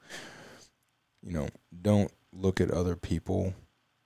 you 1.21 1.31
know, 1.31 1.49
don't 1.81 2.11
look 2.31 2.59
at 2.61 2.71
other 2.71 2.95
people 2.95 3.53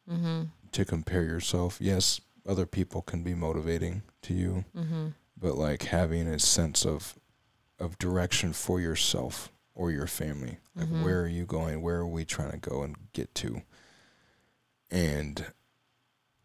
Mm-hmm. 0.09 0.43
to 0.71 0.85
compare 0.85 1.23
yourself. 1.23 1.77
Yes, 1.81 2.19
other 2.47 2.65
people 2.65 3.01
can 3.01 3.23
be 3.23 3.33
motivating 3.35 4.03
to 4.23 4.33
you, 4.33 4.65
Mm-hmm. 4.75 5.07
but 5.39 5.55
like 5.57 5.83
having 5.83 6.27
a 6.27 6.39
sense 6.39 6.85
of 6.85 7.17
of 7.79 7.99
direction 7.99 8.53
for 8.53 8.79
yourself 8.81 9.51
or 9.75 9.91
your 9.91 10.07
family. 10.07 10.57
Like 10.75 10.87
Mhm. 10.87 11.03
where 11.03 11.21
are 11.21 11.27
you 11.27 11.45
going? 11.45 11.81
Where 11.83 11.97
are 11.97 12.07
we 12.07 12.25
trying 12.25 12.51
to 12.51 12.57
go 12.57 12.81
and 12.81 12.95
get 13.13 13.35
to? 13.35 13.61
And 14.89 15.45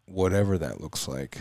whatever 0.05 0.57
that 0.57 0.81
looks 0.81 1.07
like, 1.07 1.39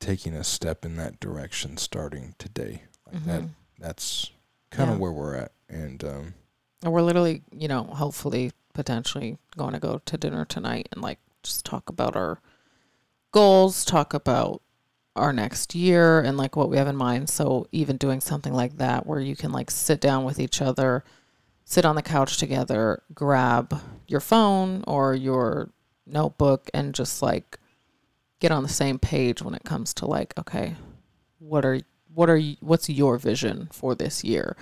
taking 0.00 0.34
a 0.34 0.44
step 0.44 0.84
in 0.84 0.96
that 0.96 1.20
direction 1.20 1.76
starting 1.76 2.34
today. 2.38 2.84
Like 3.12 3.24
that 3.26 3.42
Mhm. 3.42 3.50
that's 3.78 4.30
kind 4.70 4.88
of 4.90 4.96
Yeah. 4.96 5.00
where 5.02 5.12
we're 5.12 5.34
at. 5.34 5.52
And 5.68 6.02
um 6.04 6.34
And 6.82 6.92
we're 6.92 7.02
literally, 7.02 7.42
you 7.52 7.68
know, 7.68 7.84
hopefully, 7.84 8.52
potentially 8.74 9.38
going 9.56 9.72
to 9.74 9.78
go 9.78 9.98
to 9.98 10.16
dinner 10.16 10.44
tonight 10.44 10.88
and 10.92 11.00
like 11.02 11.18
just 11.42 11.64
talk 11.64 11.88
about 11.90 12.16
our 12.16 12.40
goals, 13.32 13.84
talk 13.84 14.14
about 14.14 14.62
our 15.16 15.32
next 15.32 15.74
year 15.74 16.20
and 16.20 16.36
like 16.38 16.56
what 16.56 16.70
we 16.70 16.76
have 16.76 16.86
in 16.86 16.96
mind. 16.96 17.28
So, 17.28 17.66
even 17.72 17.96
doing 17.96 18.20
something 18.20 18.52
like 18.52 18.78
that 18.78 19.06
where 19.06 19.20
you 19.20 19.36
can 19.36 19.52
like 19.52 19.70
sit 19.70 20.00
down 20.00 20.24
with 20.24 20.38
each 20.38 20.62
other, 20.62 21.04
sit 21.64 21.84
on 21.84 21.96
the 21.96 22.02
couch 22.02 22.38
together, 22.38 23.02
grab 23.14 23.80
your 24.06 24.20
phone 24.20 24.84
or 24.86 25.14
your 25.14 25.70
notebook 26.06 26.70
and 26.74 26.94
just 26.94 27.22
like 27.22 27.58
get 28.40 28.50
on 28.52 28.62
the 28.62 28.68
same 28.68 28.98
page 28.98 29.42
when 29.42 29.54
it 29.54 29.64
comes 29.64 29.94
to 29.94 30.06
like, 30.06 30.34
okay, 30.38 30.76
what 31.38 31.64
are 31.64 31.80
what 32.14 32.28
are 32.28 32.36
you, 32.36 32.56
what's 32.60 32.88
your 32.88 33.18
vision 33.18 33.68
for 33.72 33.94
this 33.94 34.22
year? 34.22 34.56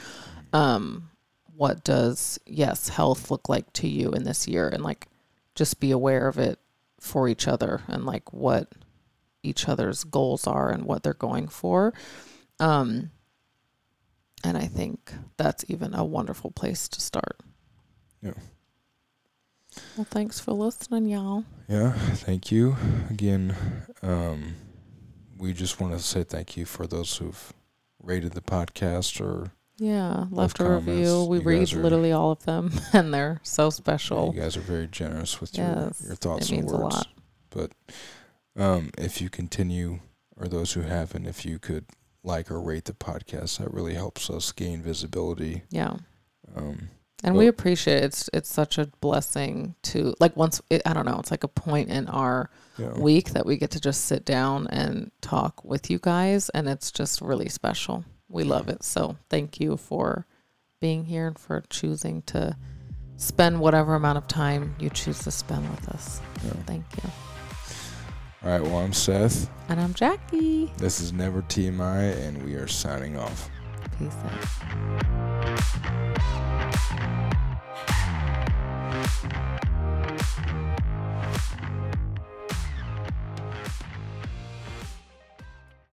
Um 0.53 1.11
what 1.57 1.85
does 1.85 2.39
yes 2.47 2.89
health 2.89 3.31
look 3.31 3.49
like 3.49 3.71
to 3.75 3.87
you 3.87 4.13
in 4.13 4.25
this 4.25 4.49
year 4.49 4.69
and 4.69 4.83
like 4.83 5.09
just 5.55 5.79
be 5.79 5.91
aware 5.91 6.27
of 6.27 6.39
it 6.39 6.59
for 7.01 7.27
each 7.29 7.49
other 7.49 7.81
and 7.89 8.05
like 8.07 8.33
what 8.33 8.69
each 9.43 9.69
other's 9.69 10.05
goals 10.05 10.47
are 10.47 10.71
and 10.71 10.85
what 10.85 11.03
they're 11.03 11.15
going 11.15 11.49
for 11.49 11.93
um 12.61 13.11
and 14.45 14.57
i 14.57 14.67
think 14.67 15.13
that's 15.37 15.65
even 15.69 15.95
a 15.95 16.05
wonderful 16.05 16.51
place 16.51 16.87
to 16.89 17.01
start 17.01 17.41
Yeah. 18.23 18.35
well 19.97 20.07
thanks 20.11 20.39
for 20.39 20.53
listening 20.53 21.07
y'all 21.07 21.45
yeah, 21.69 21.93
thank 21.93 22.51
you. 22.51 22.77
Again, 23.11 23.55
um 24.03 24.57
we 25.39 25.53
just 25.53 25.81
want 25.81 25.93
to 25.93 26.01
say 26.01 26.25
thank 26.25 26.57
you 26.57 26.65
for 26.67 26.85
those 26.87 27.17
who've 27.19 27.53
rated 28.03 28.33
the 28.33 28.41
podcast 28.41 29.21
or 29.21 29.53
yeah 29.83 30.27
left 30.31 30.61
a 30.61 30.65
review 30.65 31.25
we 31.25 31.39
You 31.39 31.43
read 31.43 31.73
are- 31.73 31.83
literally 31.83 32.13
all 32.13 32.31
of 32.33 32.45
them 32.45 32.71
and 32.93 33.13
they're 33.15 33.41
so 33.43 33.65
Yeah, 33.65 33.71
special 33.71 34.33
you 34.35 34.41
guys 34.41 34.57
are 34.57 34.61
very 34.61 34.87
generous 34.87 35.41
with 35.41 35.57
Yes, 35.57 36.01
your, 36.01 36.09
your 36.11 36.17
thoughts 36.17 36.51
and 36.51 36.71
words. 36.71 37.05
But 37.49 37.73
um, 38.57 38.91
if 38.99 39.21
you 39.21 39.31
continue, 39.31 40.01
or 40.37 40.47
those 40.49 40.75
who 40.75 40.83
haven't, 40.83 41.27
if 41.27 41.45
you 41.45 41.59
could 41.59 41.87
like 42.23 42.51
or 42.51 42.61
rate 42.61 42.85
the 42.85 42.93
podcast, 42.93 43.59
that 43.59 43.73
really 43.73 43.95
helps 43.95 44.29
us 44.31 44.53
gain 44.53 44.83
visibility. 44.83 45.63
yeah 45.71 45.97
Um, 46.55 46.91
And 47.25 47.37
we 47.37 47.47
appreciate 47.49 47.99
it. 47.99 48.05
It's 48.05 48.31
it's 48.33 48.53
such 48.53 48.79
a 48.79 48.87
blessing 49.01 49.75
to 49.91 50.15
like 50.21 50.37
once 50.37 50.61
it, 50.71 50.83
I 50.85 50.93
don't 50.93 51.07
know, 51.07 51.19
it's 51.19 51.31
like 51.31 51.45
a 51.45 51.49
point 51.49 51.89
in 51.91 52.07
our 52.09 52.51
know, 52.79 52.93
week 52.99 53.31
that 53.31 53.47
we 53.47 53.57
get 53.57 53.71
to 53.73 53.81
just 53.81 54.05
sit 54.05 54.25
down 54.25 54.67
and 54.69 55.11
talk 55.21 55.65
with 55.65 55.91
you 55.91 55.99
guys 55.99 56.51
and 56.51 56.69
it's 56.69 56.91
just 56.93 57.21
really 57.21 57.49
special 57.49 58.05
we 58.31 58.45
love 58.45 58.69
it. 58.69 58.83
So 58.83 59.17
thank 59.29 59.61
you 59.61 59.77
for 59.77 60.27
being 60.81 61.05
here 61.05 61.27
and 61.27 61.39
for 61.39 61.63
choosing 61.69 62.23
to 62.23 62.57
spend 63.17 63.61
whatever 63.61 63.95
amount 63.95 64.17
of 64.19 64.27
time 64.27 64.75
you 64.79 64.89
choose 64.89 65.19
to 65.21 65.31
spend 65.31 65.69
with 65.71 65.89
us. 65.91 66.21
Yeah. 66.45 66.53
Thank 66.65 66.85
you. 66.97 67.11
All 68.43 68.51
right. 68.51 68.63
Well, 68.63 68.79
I'm 68.79 68.95
Seth. 68.95 69.51
And 69.69 69.79
I'm 69.79 69.93
Jackie. 69.93 70.73
This 70.79 71.01
is 71.01 71.13
Never 71.13 71.43
TMI, 71.43 72.17
and 72.27 72.43
we 72.43 72.55
are 72.55 72.67
signing 72.67 73.19
off. 73.19 73.51
Peace 73.99 74.17
out. 74.25 74.41